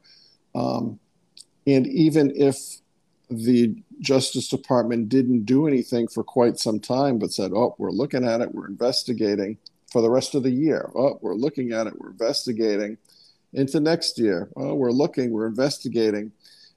[0.55, 0.99] Um,
[1.67, 2.57] and even if
[3.29, 8.25] the Justice Department didn't do anything for quite some time, but said, "Oh, we're looking
[8.25, 9.57] at it, we're investigating,"
[9.91, 10.91] for the rest of the year.
[10.95, 12.97] Oh, we're looking at it, we're investigating.
[13.53, 16.31] Into next year, oh, we're looking, we're investigating.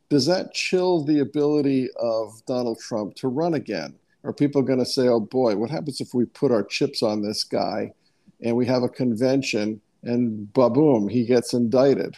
[0.09, 3.95] Does that chill the ability of Donald Trump to run again?
[4.25, 7.23] Are people going to say, oh boy, what happens if we put our chips on
[7.23, 7.93] this guy
[8.43, 12.17] and we have a convention and boom, he gets indicted?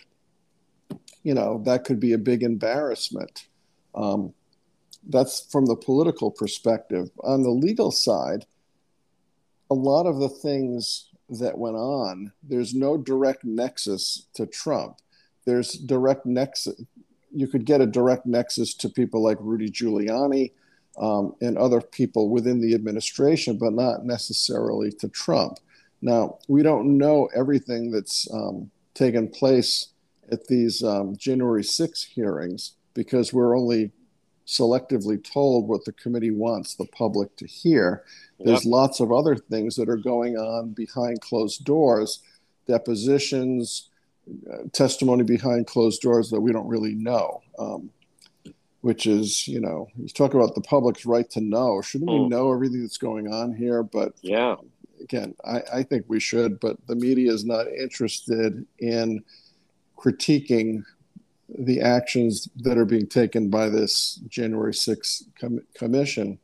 [1.23, 3.49] You know, that could be a big embarrassment.
[3.95, 4.35] Um,
[5.09, 7.11] that's from the political perspective.
[7.23, 8.47] On the legal side,
[9.71, 14.99] a lot of the things that went on, there's no direct nexus to Trump.
[15.47, 16.81] There's direct nexus.
[17.33, 20.53] You could get a direct nexus to people like Rudy Giuliani
[20.99, 25.59] um, and other people within the administration, but not necessarily to Trump.
[26.01, 29.89] Now, we don't know everything that's um, taken place
[30.31, 33.93] at these um, January 6 hearings because we're only
[34.47, 38.05] selectively told what the committee wants the public to hear.
[38.39, 38.73] There's yep.
[38.73, 42.23] lots of other things that are going on behind closed doors,
[42.67, 43.89] depositions,
[44.53, 47.43] uh, testimony behind closed doors that we don't really know.
[47.59, 47.91] Um,
[48.85, 51.81] which is, you know, you talk about the public's right to know.
[51.81, 52.25] Shouldn't mm.
[52.25, 53.83] we know everything that's going on here?
[53.83, 54.57] But yeah,
[55.01, 56.61] again, I, I think we should.
[56.61, 59.25] But the media is not interested in
[59.97, 60.85] critiquing
[61.59, 66.39] the actions that are being taken by this January 6th com- commission.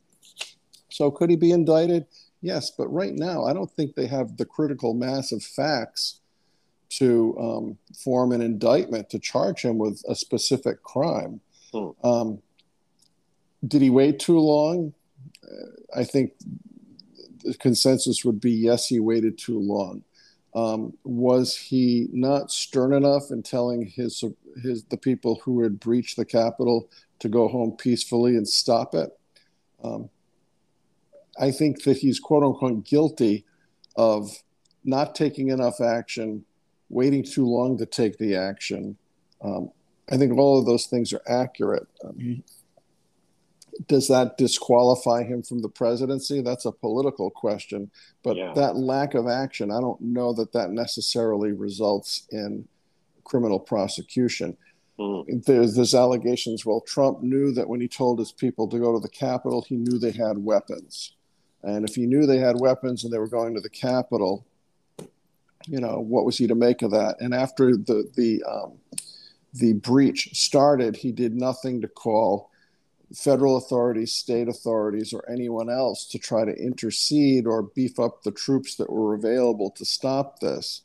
[0.89, 2.07] So, could he be indicted?
[2.43, 6.21] Yes, but right now, I don't think they have the critical mass of facts
[6.91, 11.41] to um, form an indictment to charge him with a specific crime.
[11.73, 11.91] Hmm.
[12.03, 12.43] Um,
[13.67, 14.93] did he wait too long?
[15.45, 16.33] Uh, I think
[17.45, 20.03] the consensus would be yes, he waited too long.
[20.55, 24.25] Um, was he not stern enough in telling his
[24.63, 29.11] his the people who had breached the Capitol to go home peacefully and stop it?
[29.83, 30.11] Um,
[31.39, 33.45] I think that he's quote unquote guilty
[33.97, 34.31] of
[34.85, 36.45] not taking enough action,
[36.89, 38.97] waiting too long to take the action.
[39.43, 39.71] Um,
[40.11, 41.87] I think all of those things are accurate.
[42.05, 42.43] Um,
[43.87, 46.43] does that disqualify him from the presidency?
[46.43, 47.91] That's a political question.
[48.23, 48.53] But yeah.
[48.55, 52.69] that lack of action, I don't know that that necessarily results in
[53.31, 54.57] criminal prosecution.
[54.99, 55.45] Mm.
[55.45, 56.67] There's, there's allegations.
[56.67, 59.77] Well, Trump knew that when he told his people to go to the Capitol, he
[59.77, 61.13] knew they had weapons.
[61.63, 64.45] And if he knew they had weapons and they were going to the Capitol,
[65.67, 67.17] you know, what was he to make of that?
[67.21, 68.79] And after the the um,
[69.53, 72.51] the breach started, he did nothing to call
[73.15, 78.31] federal authorities, state authorities, or anyone else to try to intercede or beef up the
[78.31, 80.83] troops that were available to stop this.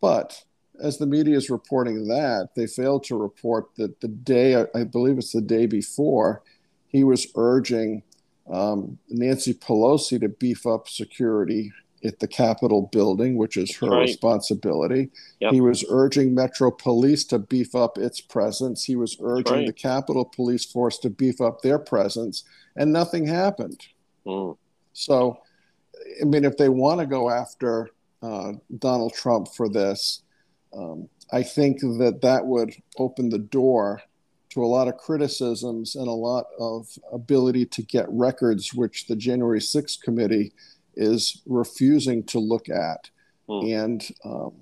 [0.00, 0.44] But
[0.80, 5.18] as the media is reporting that, they failed to report that the day, I believe
[5.18, 6.42] it's the day before,
[6.86, 8.02] he was urging
[8.50, 11.72] um, Nancy Pelosi to beef up security
[12.04, 14.02] at the Capitol building, which is her right.
[14.02, 15.10] responsibility.
[15.40, 15.52] Yep.
[15.52, 18.84] He was urging Metro Police to beef up its presence.
[18.84, 19.66] He was urging right.
[19.66, 22.44] the Capitol Police Force to beef up their presence,
[22.76, 23.80] and nothing happened.
[24.24, 24.56] Mm.
[24.92, 25.40] So,
[26.20, 27.90] I mean, if they want to go after
[28.22, 30.22] uh, Donald Trump for this,
[30.72, 34.02] um, I think that that would open the door
[34.50, 39.16] to a lot of criticisms and a lot of ability to get records, which the
[39.16, 40.52] January 6th committee
[40.96, 43.10] is refusing to look at
[43.48, 43.66] hmm.
[43.66, 44.52] and um,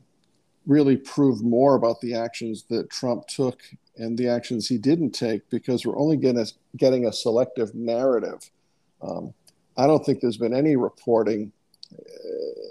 [0.66, 3.61] really prove more about the actions that Trump took
[3.97, 8.51] and the actions he didn't take because we're only getting a, getting a selective narrative.
[9.01, 9.33] Um,
[9.77, 11.53] I don't think there's been any reporting,
[11.92, 11.99] uh,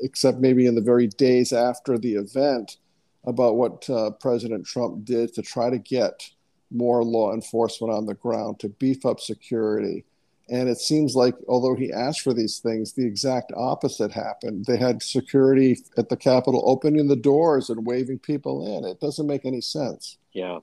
[0.02, 2.78] except maybe in the very days after the event,
[3.26, 6.30] about what uh, President Trump did to try to get
[6.72, 10.06] more law enforcement on the ground, to beef up security,
[10.50, 14.66] and it seems like, although he asked for these things, the exact opposite happened.
[14.66, 18.86] They had security at the Capitol opening the doors and waving people in.
[18.86, 20.18] It doesn't make any sense.
[20.34, 20.60] Yeah.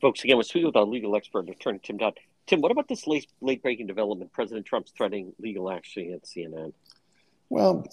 [0.00, 2.18] Folks, again, we're speaking with our legal expert, attorney Tim Dodd.
[2.46, 4.32] Tim, what about this late, late breaking development?
[4.32, 6.72] President Trump's threatening legal action at CNN.
[7.50, 7.86] Well,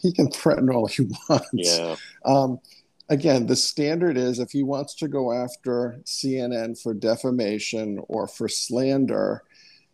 [0.00, 1.48] he can threaten all he wants.
[1.52, 1.96] Yeah.
[2.24, 2.60] Um,
[3.08, 8.48] again, the standard is if he wants to go after CNN for defamation or for
[8.48, 9.42] slander,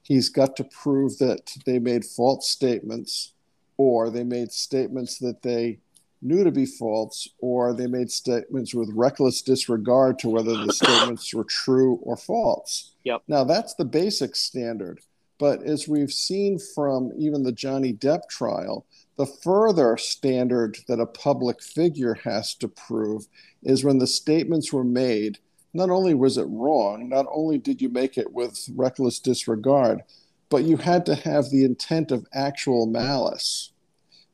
[0.02, 3.32] he's got to prove that they made false statements
[3.76, 5.78] or they made statements that they
[6.20, 11.32] knew to be false or they made statements with reckless disregard to whether the statements
[11.32, 12.92] were true or false.
[13.04, 13.22] Yep.
[13.28, 15.00] Now that's the basic standard.
[15.38, 18.84] But as we've seen from even the Johnny Depp trial,
[19.18, 23.26] the further standard that a public figure has to prove
[23.64, 25.38] is when the statements were made
[25.74, 30.02] not only was it wrong, not only did you make it with reckless disregard,
[30.48, 33.72] but you had to have the intent of actual malice.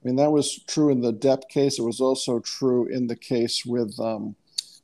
[0.02, 1.78] I mean, that was true in the Depp case.
[1.78, 4.36] It was also true in the case with um,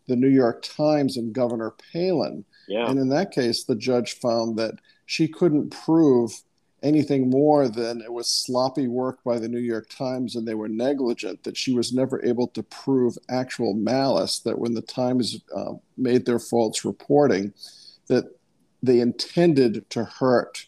[0.08, 2.44] the New York Times and Governor Palin.
[2.66, 2.90] Yeah.
[2.90, 4.74] And in that case, the judge found that
[5.06, 6.42] she couldn't prove
[6.82, 10.68] anything more than it was sloppy work by the New York Times and they were
[10.68, 15.72] negligent, that she was never able to prove actual malice, that when the Times uh,
[15.96, 17.52] made their false reporting,
[18.08, 18.24] that
[18.82, 20.66] they intended to hurt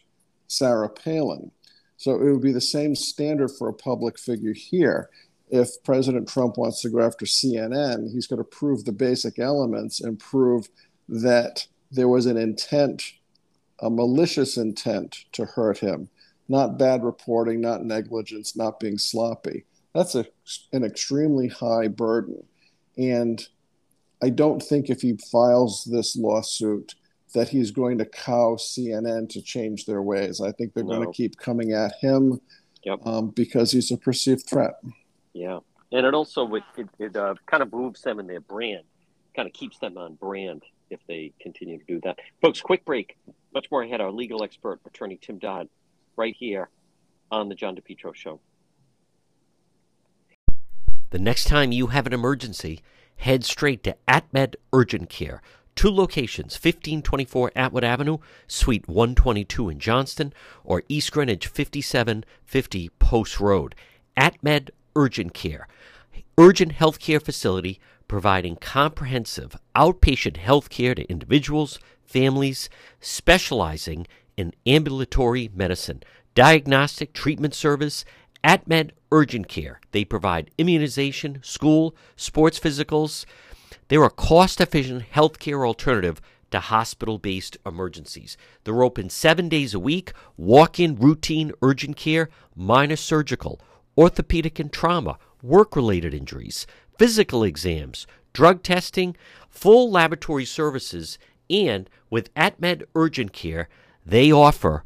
[0.48, 1.50] Sarah Palin.
[1.96, 5.08] So it would be the same standard for a public figure here.
[5.50, 10.00] If President Trump wants to go after CNN, he's going to prove the basic elements
[10.00, 10.68] and prove
[11.08, 13.02] that there was an intent
[13.82, 16.08] a malicious intent to hurt him,
[16.48, 19.64] not bad reporting, not negligence, not being sloppy.
[19.94, 20.24] That's a,
[20.72, 22.42] an extremely high burden.
[22.96, 23.46] And
[24.22, 26.94] I don't think if he files this lawsuit
[27.34, 30.40] that he's going to cow CNN to change their ways.
[30.40, 30.96] I think they're no.
[30.96, 32.40] going to keep coming at him
[32.84, 33.00] yep.
[33.04, 34.74] um, because he's a perceived threat.
[35.32, 35.60] Yeah.
[35.92, 36.62] And it also it,
[36.98, 38.84] it, uh, kind of moves them in their brand,
[39.34, 40.62] kind of keeps them on brand
[40.92, 42.18] if they continue to do that.
[42.40, 43.16] Folks, quick break.
[43.54, 44.00] Much more ahead.
[44.00, 45.68] Our legal expert, attorney Tim Dodd,
[46.16, 46.68] right here
[47.30, 48.40] on the John DePetro Show.
[51.10, 52.80] The next time you have an emergency,
[53.16, 55.42] head straight to AtMed Urgent Care.
[55.74, 60.34] Two locations 1524 Atwood Avenue, Suite 122 in Johnston,
[60.64, 63.74] or East Greenwich 5750 Post Road.
[64.16, 65.66] AtMed Urgent Care,
[66.38, 67.80] urgent health care facility
[68.12, 72.68] providing comprehensive outpatient health care to individuals, families,
[73.00, 74.06] specializing
[74.36, 76.02] in ambulatory medicine,
[76.34, 78.04] diagnostic treatment service,
[78.44, 79.80] AtMed Urgent Care.
[79.92, 83.24] They provide immunization, school, sports physicals.
[83.88, 88.36] They're a cost efficient healthcare alternative to hospital based emergencies.
[88.64, 93.58] They're open seven days a week, walk in routine urgent care, minor surgical,
[93.96, 96.66] orthopedic and trauma, work related injuries,
[97.02, 99.16] physical exams, drug testing,
[99.50, 101.18] full laboratory services,
[101.50, 103.68] and with AtMed Urgent Care,
[104.06, 104.84] they offer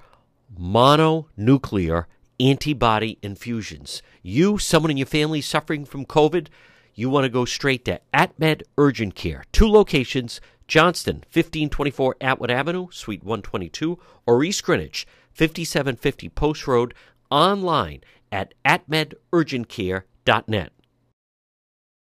[0.58, 2.06] mononuclear
[2.40, 4.00] antibody infusions.
[4.22, 6.46] You, someone in your family suffering from COVID,
[6.94, 9.44] you want to go straight to AtMed Urgent Care.
[9.52, 16.94] Two locations Johnston, 1524 Atwood Avenue, Suite 122, or East Greenwich, 5750 Post Road,
[17.30, 18.00] online
[18.32, 20.72] at atmedurgentcare.net.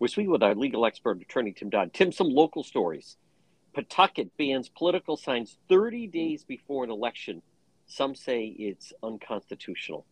[0.00, 1.92] We're speaking with our legal expert, attorney Tim Dodd.
[1.92, 3.18] Tim, some local stories.
[3.74, 7.42] Pawtucket bans political signs 30 days before an election.
[7.86, 10.06] Some say it's unconstitutional.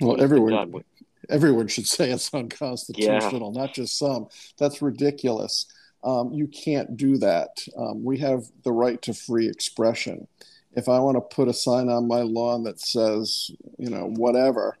[0.00, 0.82] Well, everyone,
[1.28, 3.60] everyone should say it's unconstitutional, yeah.
[3.60, 4.28] not just some.
[4.58, 5.66] That's ridiculous.
[6.02, 7.64] Um, you can't do that.
[7.76, 10.26] Um, we have the right to free expression.
[10.72, 14.76] If I want to put a sign on my lawn that says, you know, whatever,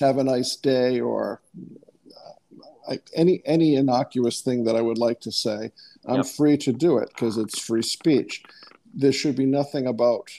[0.00, 1.42] have a nice day, or
[2.88, 5.72] uh, any any innocuous thing that I would like to say,
[6.06, 6.26] I'm yep.
[6.26, 8.42] free to do it because it's free speech.
[8.94, 10.30] There should be nothing about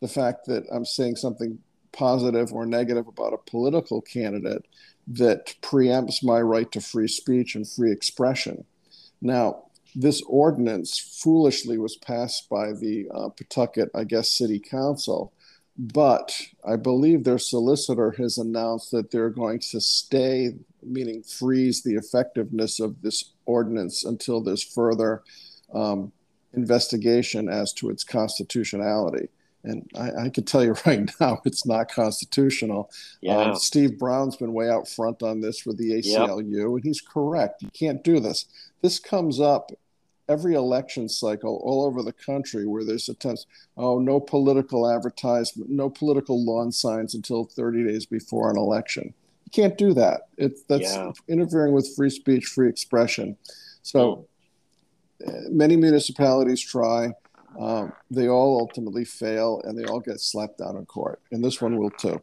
[0.00, 1.58] the fact that I'm saying something
[1.92, 4.66] positive or negative about a political candidate
[5.08, 8.64] that preempts my right to free speech and free expression.
[9.22, 15.32] Now, this ordinance foolishly was passed by the uh, Pawtucket, I guess, City Council,
[15.78, 21.94] but I believe their solicitor has announced that they're going to stay, meaning freeze the
[21.94, 25.22] effectiveness of this ordinance until there's further
[25.74, 26.12] um,
[26.54, 29.28] investigation as to its constitutionality.
[29.64, 32.90] And I, I can tell you right now, it's not constitutional.
[33.20, 33.36] Yeah.
[33.36, 36.66] Um, Steve Brown's been way out front on this with the ACLU, yep.
[36.66, 37.62] and he's correct.
[37.62, 38.46] You can't do this.
[38.80, 39.72] This comes up
[40.28, 43.46] every election cycle all over the country where there's attempts
[43.76, 49.14] oh no political advertisement no political lawn signs until 30 days before an election.
[49.44, 50.22] You can't do that.
[50.36, 51.12] It's that's yeah.
[51.28, 53.36] interfering with free speech free expression.
[53.82, 54.26] So
[55.26, 57.12] uh, many municipalities try.
[57.58, 61.20] Um, they all ultimately fail and they all get slapped down in court.
[61.32, 62.20] And this one will too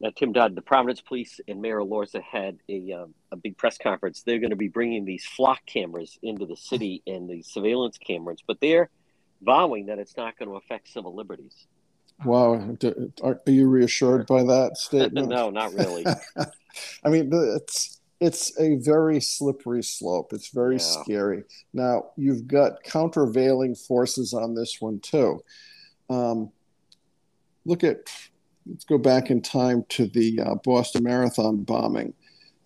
[0.00, 3.76] now, Tim Dodd, the Providence Police and Mayor Elorza had a, um, a big press
[3.76, 4.22] conference.
[4.22, 8.38] They're going to be bringing these flock cameras into the city and the surveillance cameras,
[8.46, 8.88] but they're
[9.42, 11.66] vowing that it's not going to affect civil liberties.
[12.24, 12.76] Wow.
[13.22, 15.28] Are you reassured by that statement?
[15.30, 16.06] no, not really.
[17.04, 20.32] I mean, it's it's a very slippery slope.
[20.32, 21.02] It's very yeah.
[21.02, 21.44] scary.
[21.74, 25.42] Now, you've got countervailing forces on this one, too.
[26.10, 26.52] Um,
[27.64, 28.10] look at
[28.66, 32.14] let's go back in time to the uh, Boston Marathon bombing.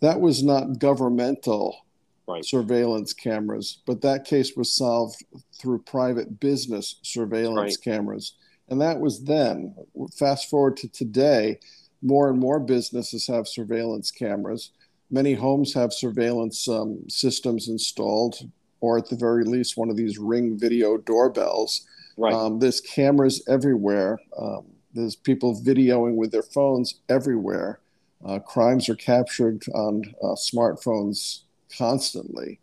[0.01, 1.85] That was not governmental
[2.29, 2.45] right.
[2.45, 5.25] surveillance cameras, but that case was solved
[5.61, 7.95] through private business surveillance right.
[7.95, 8.35] cameras.
[8.69, 9.75] And that was then.
[10.17, 11.59] Fast forward to today,
[12.03, 14.71] more and more businesses have surveillance cameras.
[15.11, 18.37] Many homes have surveillance um, systems installed,
[18.81, 21.87] or at the very least, one of these ring video doorbells.
[22.17, 22.33] Right.
[22.33, 24.19] Um, there's cameras everywhere.
[24.39, 27.81] Um, there's people videoing with their phones everywhere.
[28.25, 31.41] Uh, crimes are captured on uh, smartphones
[31.77, 32.61] constantly.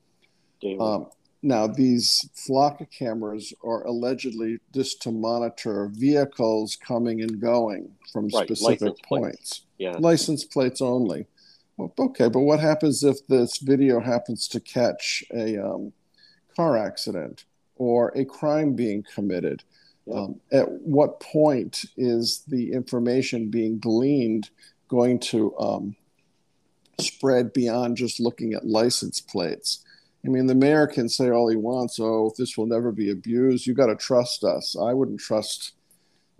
[0.80, 1.08] Um,
[1.44, 8.46] now, these flock cameras are allegedly just to monitor vehicles coming and going from right.
[8.46, 9.38] specific License points.
[9.38, 9.62] Plates.
[9.80, 9.96] Yeah.
[9.98, 11.26] License plates only.
[11.78, 15.94] Well, okay, but what happens if this video happens to catch a um,
[16.56, 19.64] car accident or a crime being committed?
[20.12, 24.50] Um, at what point is the information being gleaned
[24.88, 25.96] going to um,
[27.00, 29.84] spread beyond just looking at license plates?
[30.26, 33.66] I mean, the mayor can say all he wants, oh, this will never be abused.
[33.66, 34.76] You got to trust us.
[34.80, 35.74] I wouldn't trust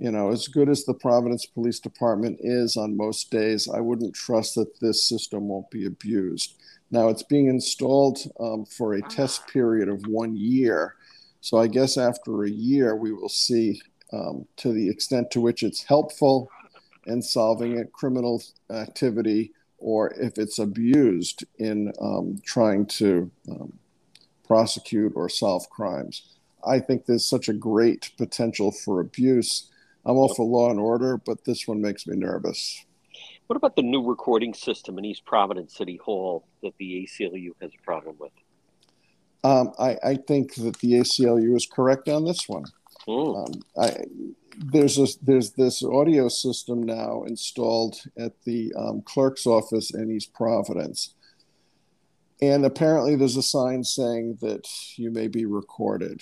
[0.02, 4.16] you know, as good as the Providence Police Department is on most days, I wouldn't
[4.16, 6.56] trust that this system won't be abused.
[6.90, 10.96] Now, it's being installed um, for a test period of one year.
[11.42, 13.82] So I guess after a year, we will see
[14.14, 16.50] um, to the extent to which it's helpful
[17.06, 23.74] in solving a criminal activity or if it's abused in um, trying to um,
[24.46, 26.38] prosecute or solve crimes.
[26.66, 29.72] I think there's such a great potential for abuse
[30.06, 32.84] I'm all for law and order, but this one makes me nervous.
[33.48, 37.72] What about the new recording system in East Providence City Hall that the ACLU has
[37.78, 38.32] a problem with?
[39.44, 42.66] Um, I, I, think that the ACLU is correct on this one.
[43.08, 43.48] Mm.
[43.48, 44.06] Um, I,
[44.58, 50.34] there's a, there's this audio system now installed at the um, clerk's office in East
[50.34, 51.16] Providence,
[52.40, 56.22] and apparently there's a sign saying that you may be recorded.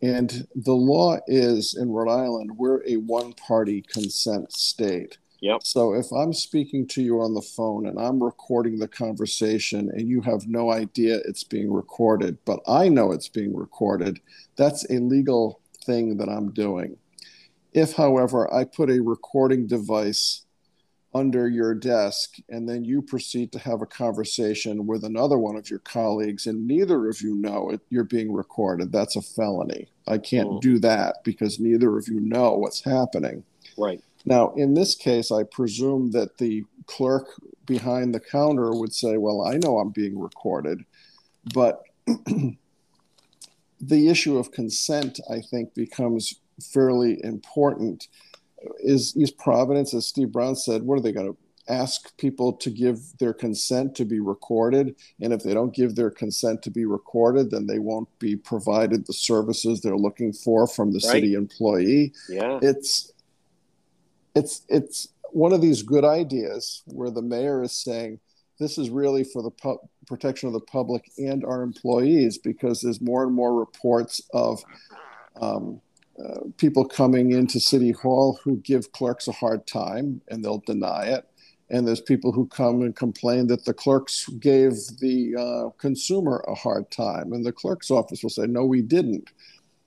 [0.00, 5.18] And the law is in Rhode Island, we're a one party consent state.
[5.40, 5.62] Yep.
[5.62, 10.08] So if I'm speaking to you on the phone and I'm recording the conversation and
[10.08, 14.20] you have no idea it's being recorded, but I know it's being recorded,
[14.56, 16.96] that's a legal thing that I'm doing.
[17.72, 20.44] If, however, I put a recording device
[21.14, 25.70] under your desk and then you proceed to have a conversation with another one of
[25.70, 30.18] your colleagues and neither of you know it you're being recorded that's a felony i
[30.18, 30.60] can't mm.
[30.60, 33.42] do that because neither of you know what's happening
[33.78, 37.28] right now in this case i presume that the clerk
[37.66, 40.84] behind the counter would say well i know i'm being recorded
[41.54, 41.82] but
[43.80, 48.08] the issue of consent i think becomes fairly important
[48.80, 51.38] is East Providence, as Steve Brown said, what are they going to
[51.72, 54.96] ask people to give their consent to be recorded?
[55.20, 59.06] And if they don't give their consent to be recorded, then they won't be provided
[59.06, 61.12] the services they're looking for from the right.
[61.12, 62.12] city employee.
[62.28, 63.12] Yeah, it's
[64.38, 68.18] it's it's one of these good ideas where the mayor is saying
[68.58, 73.00] this is really for the pu- protection of the public and our employees because there's
[73.00, 74.62] more and more reports of
[75.40, 75.80] um,
[76.18, 81.04] uh, people coming into City Hall who give clerks a hard time and they'll deny
[81.04, 81.28] it.
[81.70, 86.54] And there's people who come and complain that the clerks gave the uh, consumer a
[86.54, 87.32] hard time.
[87.32, 89.30] And the clerk's office will say, no, we didn't.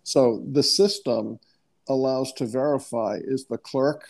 [0.03, 1.39] So the system
[1.89, 4.07] allows to verify is the clerk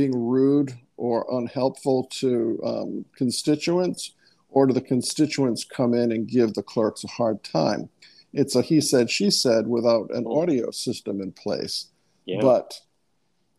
[0.00, 4.12] being rude or unhelpful to um, constituents,
[4.48, 7.88] or do the constituents come in and give the clerks a hard time?
[8.32, 11.86] it's a he said she said without an audio system in place
[12.26, 12.40] yeah.
[12.40, 12.80] but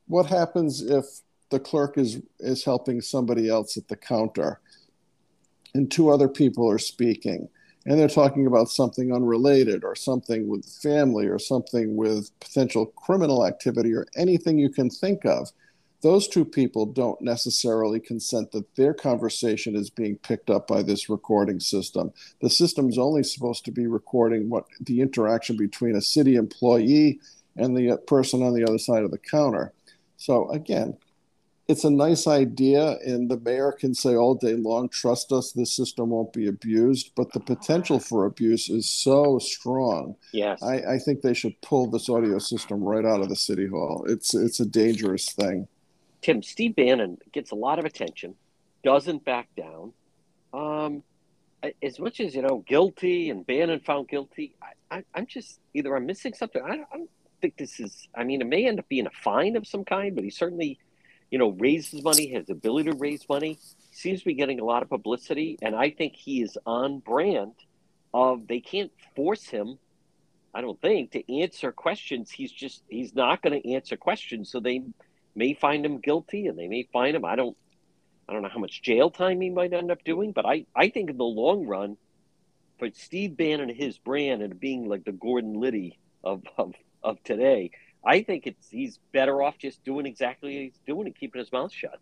[0.08, 1.06] what happens if
[1.50, 4.60] the clerk is is helping somebody else at the counter
[5.74, 7.50] and two other people are speaking
[7.86, 13.46] and they're talking about something unrelated or something with family or something with potential criminal
[13.46, 15.52] activity or anything you can think of
[16.02, 21.10] those two people don't necessarily consent that their conversation is being picked up by this
[21.10, 22.12] recording system.
[22.42, 27.20] The system's only supposed to be recording what the interaction between a city employee
[27.56, 29.74] and the uh, person on the other side of the counter.
[30.18, 30.98] So again,
[31.68, 35.74] it's a nice idea, and the mayor can say all day long, trust us, this
[35.74, 37.12] system won't be abused.
[37.16, 40.16] But the potential for abuse is so strong.
[40.34, 40.62] Yes.
[40.62, 44.04] I, I think they should pull this audio system right out of the city hall.
[44.08, 45.68] It's it's a dangerous thing.
[46.22, 48.36] Tim, Steve Bannon gets a lot of attention,
[48.84, 49.94] doesn't back down.
[50.54, 51.04] Um,
[51.82, 54.56] as much as you know, guilty and Bannon found guilty,
[54.92, 56.62] I, am just either I'm missing something.
[56.62, 57.10] I, I, don't
[57.42, 58.08] think this is.
[58.16, 60.80] I mean, it may end up being a fine of some kind, but he certainly,
[61.30, 63.60] you know, raises money, has ability to raise money.
[63.92, 67.54] Seems to be getting a lot of publicity, and I think he is on brand.
[68.14, 69.80] Of they can't force him,
[70.54, 72.30] I don't think, to answer questions.
[72.30, 74.82] He's just he's not going to answer questions, so they
[75.36, 77.26] may find him guilty and they may find him.
[77.26, 77.58] I don't
[78.32, 80.88] I don't know how much jail time he might end up doing, but I, I
[80.88, 81.98] think in the long run,
[82.80, 86.74] for Steve Bannon and his brand and being like the Gordon Liddy of, of,
[87.04, 87.72] of today,
[88.06, 91.52] I think it's he's better off just doing exactly what he's doing and keeping his
[91.52, 92.00] mouth shut.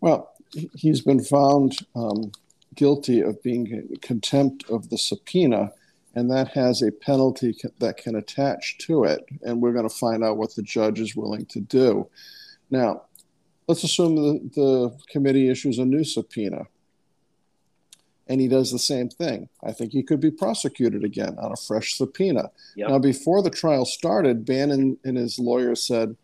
[0.00, 0.32] Well,
[0.74, 2.32] he's been found um,
[2.74, 5.72] guilty of being contempt of the subpoena,
[6.14, 9.24] and that has a penalty that can attach to it.
[9.42, 12.08] And we're going to find out what the judge is willing to do.
[12.70, 13.02] Now,
[13.66, 16.66] let's assume the, the committee issues a new subpoena
[18.30, 19.48] and he does the same thing.
[19.64, 22.52] I think he could be prosecuted again on a fresh subpoena.
[22.76, 22.88] Yep.
[22.88, 26.16] Now, before the trial started, Bannon and his lawyer said,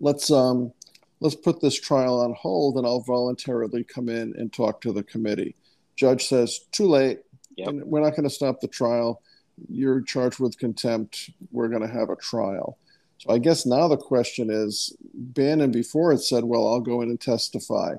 [0.00, 0.72] "Let's um,
[1.20, 5.02] let's put this trial on hold, and I'll voluntarily come in and talk to the
[5.02, 5.54] committee."
[5.96, 7.20] Judge says, "Too late.
[7.58, 7.74] Yep.
[7.84, 9.20] We're not going to stop the trial.
[9.68, 11.28] You're charged with contempt.
[11.52, 12.78] We're going to have a trial."
[13.20, 17.10] So I guess now the question is Bannon before it said, well, I'll go in
[17.10, 17.96] and testify.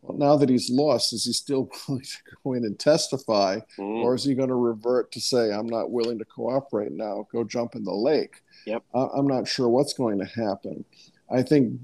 [0.00, 3.60] Well, now that he's lost, is he still willing to go in and testify?
[3.78, 4.02] Mm.
[4.02, 7.44] Or is he going to revert to say, I'm not willing to cooperate now, go
[7.44, 8.36] jump in the lake?
[8.64, 8.82] Yep.
[8.94, 10.86] I'm not sure what's going to happen.
[11.30, 11.78] I think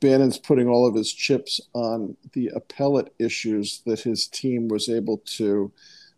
[0.00, 5.22] Bannon's putting all of his chips on the appellate issues that his team was able
[5.38, 5.72] to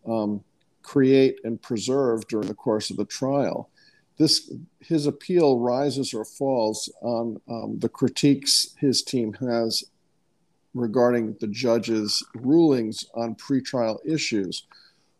[0.05, 0.43] um,
[0.83, 3.71] create and preserve during the course of the trial.
[4.19, 4.51] This
[4.81, 9.85] his appeal rises or falls on um, the critiques his team has
[10.75, 14.67] regarding the judge's rulings on pretrial issues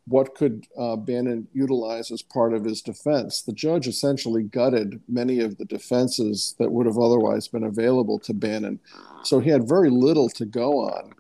[0.09, 3.43] what could uh, Bannon utilize as part of his defense?
[3.43, 8.33] The judge essentially gutted many of the defenses that would have otherwise been available to
[8.33, 8.79] Bannon,
[9.25, 11.15] so he had very little to go on.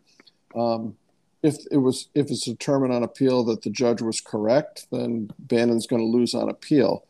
[0.54, 0.96] Um,
[1.42, 5.86] if it was if it's determined on appeal that the judge was correct, then Bannon's
[5.86, 7.04] going to lose on appeal.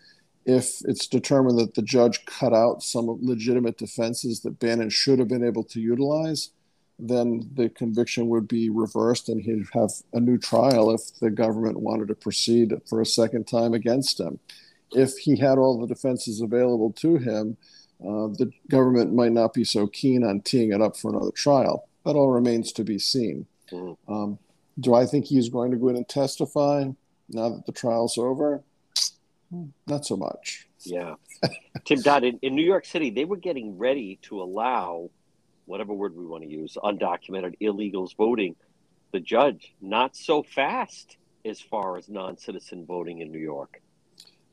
[0.47, 5.29] If it's determined that the judge cut out some legitimate defenses that Bannon should have
[5.29, 6.51] been able to utilize,
[6.99, 11.81] then the conviction would be reversed and he'd have a new trial if the government
[11.81, 14.39] wanted to proceed for a second time against him.
[14.93, 17.57] If he had all the defenses available to him,
[18.01, 21.89] uh, the government might not be so keen on teeing it up for another trial.
[22.05, 23.47] That all remains to be seen.
[23.73, 24.13] Mm-hmm.
[24.13, 24.39] Um,
[24.79, 26.85] do I think he's going to go in and testify
[27.29, 28.63] now that the trial's over?
[29.87, 30.67] Not so much.
[30.85, 31.15] Yeah.
[31.85, 35.11] Tim Dodd, in, in New York City, they were getting ready to allow
[35.67, 38.57] whatever word we want to use, undocumented illegals voting.
[39.13, 43.81] The judge, not so fast as far as non citizen voting in New York.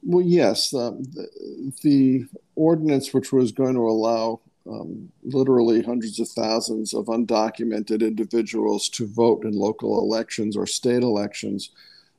[0.04, 0.74] Well, yes.
[0.74, 2.26] Um, the, the,
[2.56, 4.40] ordinance, which was going to allow
[4.70, 11.02] um, literally hundreds of thousands of undocumented individuals to vote in local elections or state
[11.02, 11.72] elections,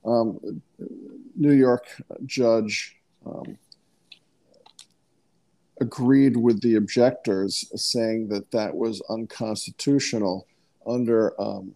[0.05, 0.61] um,
[1.37, 1.87] New York
[2.26, 3.59] judge um,
[5.80, 10.47] agreed with the objectors, saying that that was unconstitutional
[10.87, 11.74] under um,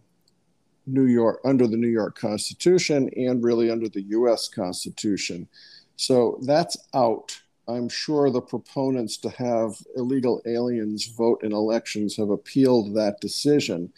[0.85, 4.47] New York, under the New York Constitution, and really under the U.S.
[4.47, 5.47] Constitution.
[5.95, 7.39] So that's out.
[7.67, 13.91] I'm sure the proponents to have illegal aliens vote in elections have appealed that decision.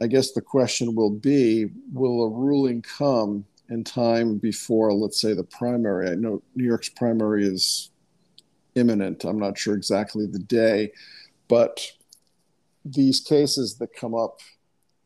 [0.00, 5.34] I guess the question will be will a ruling come in time before, let's say,
[5.34, 6.10] the primary?
[6.10, 7.90] I know New York's primary is
[8.74, 9.24] imminent.
[9.24, 10.92] I'm not sure exactly the day,
[11.48, 11.80] but
[12.84, 14.40] these cases that come up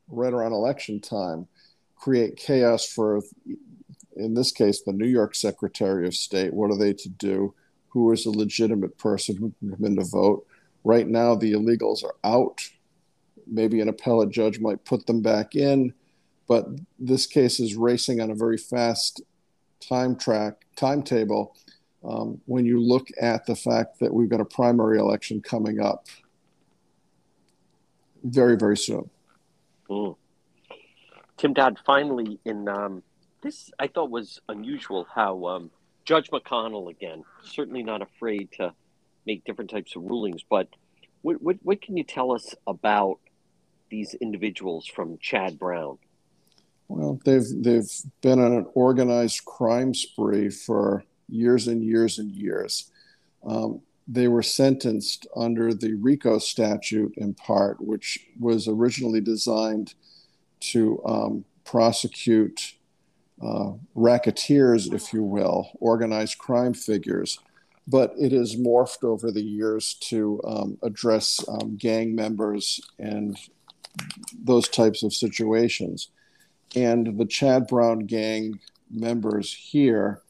[0.09, 1.49] right around election time
[1.97, 3.23] create chaos for,
[4.17, 6.53] in this case, the New York Secretary of State.
[6.53, 7.55] What are they to do?
[7.89, 10.47] Who is a legitimate person who can come in to vote?
[10.85, 12.69] Right now, the illegals are out.
[13.47, 15.95] Maybe an appellate judge might put them back in,
[16.53, 16.67] but
[16.99, 19.23] this case is racing on a very fast
[19.81, 21.57] time track timetable
[22.05, 26.09] um, when you look at the fact that we've got a primary election coming up
[28.23, 29.09] very, very soon.
[29.89, 30.15] Mm.
[31.39, 33.03] Tim Dodd, finally, in um,
[33.41, 35.71] this, I thought was unusual how um,
[36.05, 38.75] Judge McConnell, again, certainly not afraid to
[39.25, 40.69] make different types of rulings, but
[41.23, 43.21] what, what, what can you tell us about
[43.89, 45.97] these individuals from Chad Brown?
[46.95, 47.91] Well, they've they've
[48.21, 52.91] been on an organized crime spree for years and years and years.
[53.47, 59.95] Um, they were sentenced under the RICO statute in part, which was originally designed
[60.73, 62.75] to um, prosecute
[63.43, 67.39] uh, racketeers, if you will, organized crime figures.
[67.89, 73.39] But it has morphed over the years to um, address um, gang members and
[74.45, 76.09] those types of situations.
[76.75, 78.59] And the Chad Brown gang
[78.91, 80.23] members here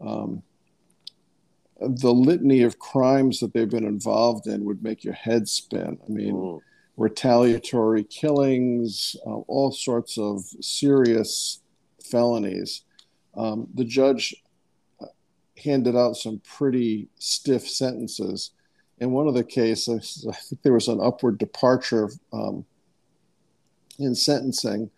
[0.00, 0.42] um,
[1.80, 5.98] the litany of crimes that they've been involved in would make your head spin.
[6.06, 6.60] I mean, mm.
[6.96, 11.60] retaliatory killings, uh, all sorts of serious
[12.02, 12.82] felonies.
[13.36, 14.34] Um, the judge
[15.00, 15.06] uh,
[15.62, 18.52] handed out some pretty stiff sentences.
[18.98, 22.64] In one of the cases, I think there was an upward departure um,
[23.98, 24.90] in sentencing,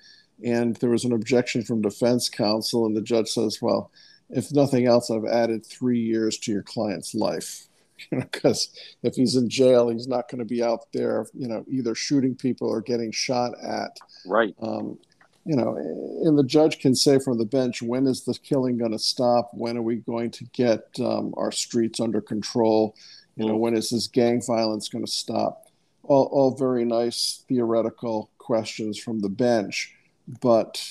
[0.44, 3.90] and there was an objection from defense counsel, and the judge says, "Well."
[4.30, 7.66] if nothing else, I've added three years to your client's life.
[8.10, 8.68] Because
[9.02, 12.34] if he's in jail, he's not going to be out there, you know, either shooting
[12.34, 13.96] people or getting shot at.
[14.26, 14.54] Right.
[14.60, 14.98] Um,
[15.46, 15.76] you know,
[16.22, 19.48] and the judge can say from the bench, when is the killing going to stop?
[19.54, 22.94] When are we going to get um, our streets under control?
[23.34, 25.64] You know, when is this gang violence going to stop?
[26.02, 29.95] All, all very nice theoretical questions from the bench,
[30.40, 30.82] but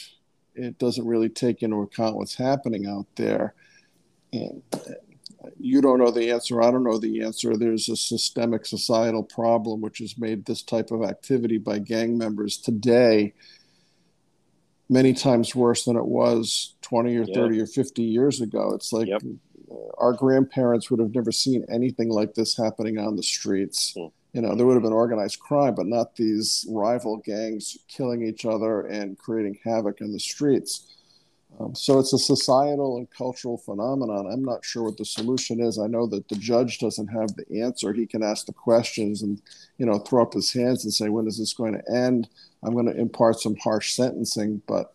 [0.55, 3.53] it doesn't really take into account what's happening out there.
[4.31, 4.61] And
[5.59, 6.61] you don't know the answer.
[6.61, 7.55] I don't know the answer.
[7.55, 12.57] There's a systemic societal problem which has made this type of activity by gang members
[12.57, 13.33] today
[14.89, 18.73] many times worse than it was 20 or 30 or 50 years ago.
[18.75, 19.21] It's like yep.
[19.97, 23.93] our grandparents would have never seen anything like this happening on the streets.
[23.97, 24.07] Hmm.
[24.36, 28.45] You know, there would have been organized crime, but not these rival gangs killing each
[28.45, 30.93] other and creating havoc in the streets.
[31.57, 34.27] Um, so it's a societal and cultural phenomenon.
[34.29, 35.79] I'm not sure what the solution is.
[35.79, 37.93] I know that the judge doesn't have the answer.
[37.93, 39.41] He can ask the questions and,
[39.77, 42.27] you know, throw up his hands and say, when is this going to end?
[42.61, 44.93] I'm going to impart some harsh sentencing, but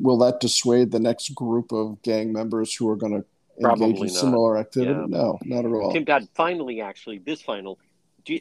[0.00, 4.06] will that dissuade the next group of gang members who are going to engage in
[4.06, 4.10] not.
[4.10, 4.92] similar activity?
[4.92, 5.06] Yeah.
[5.08, 5.92] No, not at all.
[5.92, 7.80] Tim Dodd, finally, actually, this final,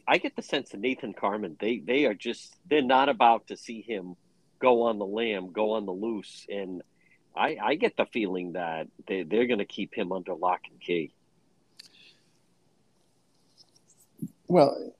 [0.08, 3.58] I get the sense that Nathan Carman, they they are just they're not about to
[3.58, 4.16] see him
[4.60, 6.82] go on the lam, go on the loose, and
[7.36, 10.80] I, I get the feeling that they, they're going to keep him under lock and
[10.82, 11.14] key.
[14.48, 14.94] Well,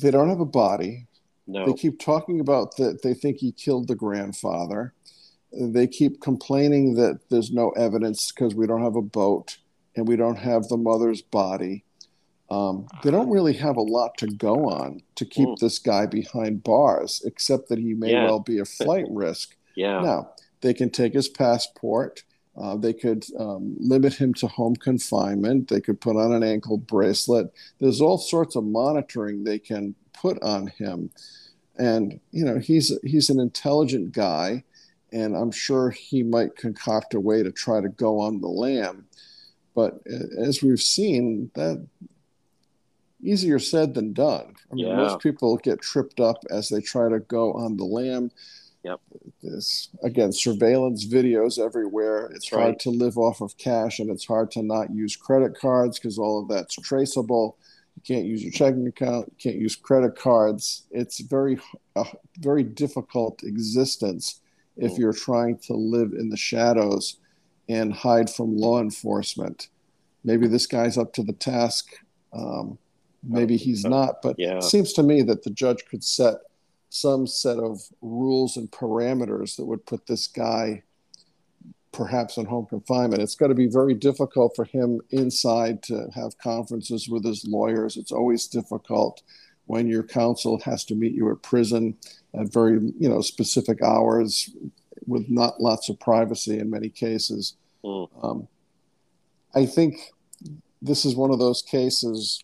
[0.00, 1.08] they don't have a body.
[1.46, 1.66] No.
[1.66, 4.94] They keep talking about that they think he killed the grandfather.
[5.52, 9.58] They keep complaining that there's no evidence because we don't have a boat
[9.96, 11.84] and we don't have the mother's body.
[12.52, 15.58] Um, they don't really have a lot to go on to keep mm.
[15.58, 18.26] this guy behind bars, except that he may yeah.
[18.26, 19.56] well be a flight risk.
[19.74, 20.02] Yeah.
[20.02, 22.24] Now, they can take his passport.
[22.54, 25.68] Uh, they could um, limit him to home confinement.
[25.68, 27.50] They could put on an ankle bracelet.
[27.80, 31.10] There's all sorts of monitoring they can put on him.
[31.78, 34.62] And you know he's he's an intelligent guy,
[35.10, 39.06] and I'm sure he might concoct a way to try to go on the lam.
[39.74, 40.00] But
[40.38, 41.86] as we've seen, that
[43.22, 44.54] easier said than done.
[44.70, 44.96] I mean, yeah.
[44.96, 48.30] most people get tripped up as they try to go on the lam.
[48.84, 49.00] Yep.
[49.42, 52.26] There's again surveillance videos everywhere.
[52.26, 52.78] It's that's hard right.
[52.80, 56.42] to live off of cash, and it's hard to not use credit cards because all
[56.42, 57.56] of that's traceable.
[57.96, 59.26] You can't use your checking account.
[59.28, 60.84] You can't use credit cards.
[60.90, 61.58] It's very,
[61.94, 62.06] a
[62.38, 64.40] very difficult existence
[64.76, 64.98] if mm.
[64.98, 67.18] you're trying to live in the shadows
[67.68, 69.68] and hide from law enforcement.
[70.24, 71.92] Maybe this guy's up to the task.
[72.32, 72.78] Um,
[73.22, 74.56] maybe he's not, but yeah.
[74.56, 76.34] it seems to me that the judge could set
[76.88, 80.82] some set of rules and parameters that would put this guy
[81.92, 83.22] perhaps in home confinement.
[83.22, 87.96] It's got to be very difficult for him inside to have conferences with his lawyers.
[87.96, 89.22] It's always difficult
[89.66, 91.96] when your counsel has to meet you at prison
[92.34, 94.50] at very you know specific hours
[95.06, 97.54] with not lots of privacy in many cases.
[97.84, 98.08] Mm.
[98.22, 98.48] Um,
[99.54, 100.12] I think
[100.80, 102.42] this is one of those cases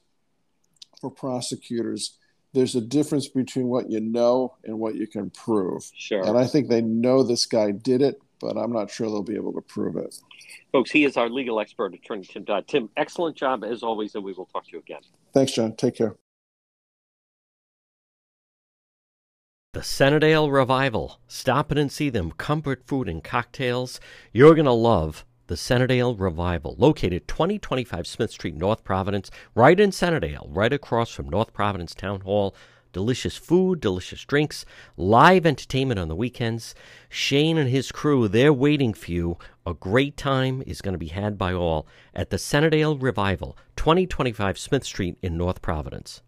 [1.00, 2.18] for prosecutors
[2.54, 5.90] there's a difference between what you know and what you can prove.
[5.96, 6.26] Sure.
[6.26, 9.36] And I think they know this guy did it, but I'm not sure they'll be
[9.36, 10.14] able to prove it.
[10.72, 12.66] Folks, he is our legal expert, attorney Tim Dodd.
[12.66, 15.00] Tim, excellent job as always, and we will talk to you again.
[15.34, 15.76] Thanks, John.
[15.76, 16.16] Take care.
[19.74, 21.20] The Centredale Revival.
[21.28, 22.32] Stop in and see them.
[22.32, 24.00] Comfort food and cocktails.
[24.32, 29.90] You're going to love the Centredale Revival, located 2025 Smith Street, North Providence, right in
[29.90, 32.54] Centredale, right across from North Providence Town Hall.
[32.92, 34.64] Delicious food, delicious drinks,
[34.96, 36.74] live entertainment on the weekends.
[37.08, 39.38] Shane and his crew, they're waiting for you.
[39.66, 44.58] A great time is going to be had by all at the Centredale Revival, 2025
[44.58, 46.22] Smith Street in North Providence.